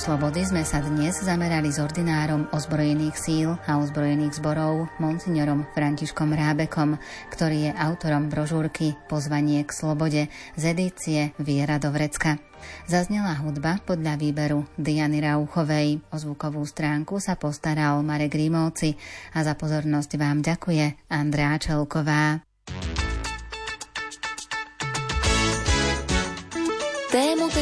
slobody 0.02 0.42
sme 0.42 0.66
sa 0.66 0.82
dnes 0.82 1.22
zamerali 1.22 1.70
s 1.70 1.78
ordinárom 1.78 2.50
ozbrojených 2.50 3.14
síl 3.14 3.54
a 3.70 3.78
ozbrojených 3.78 4.42
zborov 4.42 4.90
monsignorom 4.98 5.70
Františkom 5.78 6.34
Rábekom, 6.34 6.98
ktorý 7.30 7.70
je 7.70 7.72
autorom 7.78 8.26
brožúrky 8.26 8.98
Pozvanie 9.06 9.62
k 9.62 9.70
slobode 9.70 10.22
z 10.58 10.64
edície 10.74 11.38
Viera 11.38 11.78
do 11.78 11.94
Vrecka. 11.94 12.42
Zaznela 12.90 13.38
hudba 13.46 13.78
podľa 13.86 14.18
výberu 14.18 14.66
Diany 14.74 15.22
Rauchovej. 15.22 16.02
O 16.10 16.18
zvukovú 16.18 16.66
stránku 16.66 17.22
sa 17.22 17.38
postaral 17.38 18.02
Marek 18.02 18.34
Rímovci 18.34 18.98
a 19.38 19.46
za 19.46 19.54
pozornosť 19.54 20.18
vám 20.18 20.42
ďakuje 20.42 21.14
Andrea 21.14 21.62
Čelková. 21.62 22.51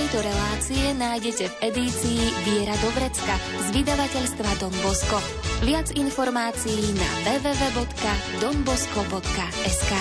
Tejto 0.10 0.26
relácie 0.26 0.90
nájdete 0.98 1.54
v 1.54 1.70
edícii 1.70 2.34
Viera 2.42 2.74
do 2.82 2.90
Vrecka 2.98 3.38
z 3.62 3.78
vydavateľstva 3.78 4.58
Don 4.58 4.74
Bosco. 4.82 5.22
Viac 5.62 5.94
informácií 5.94 6.98
na 6.98 7.06
www.donbosco.sk 7.30 9.94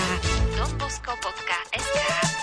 donbosco.sk 0.57 2.38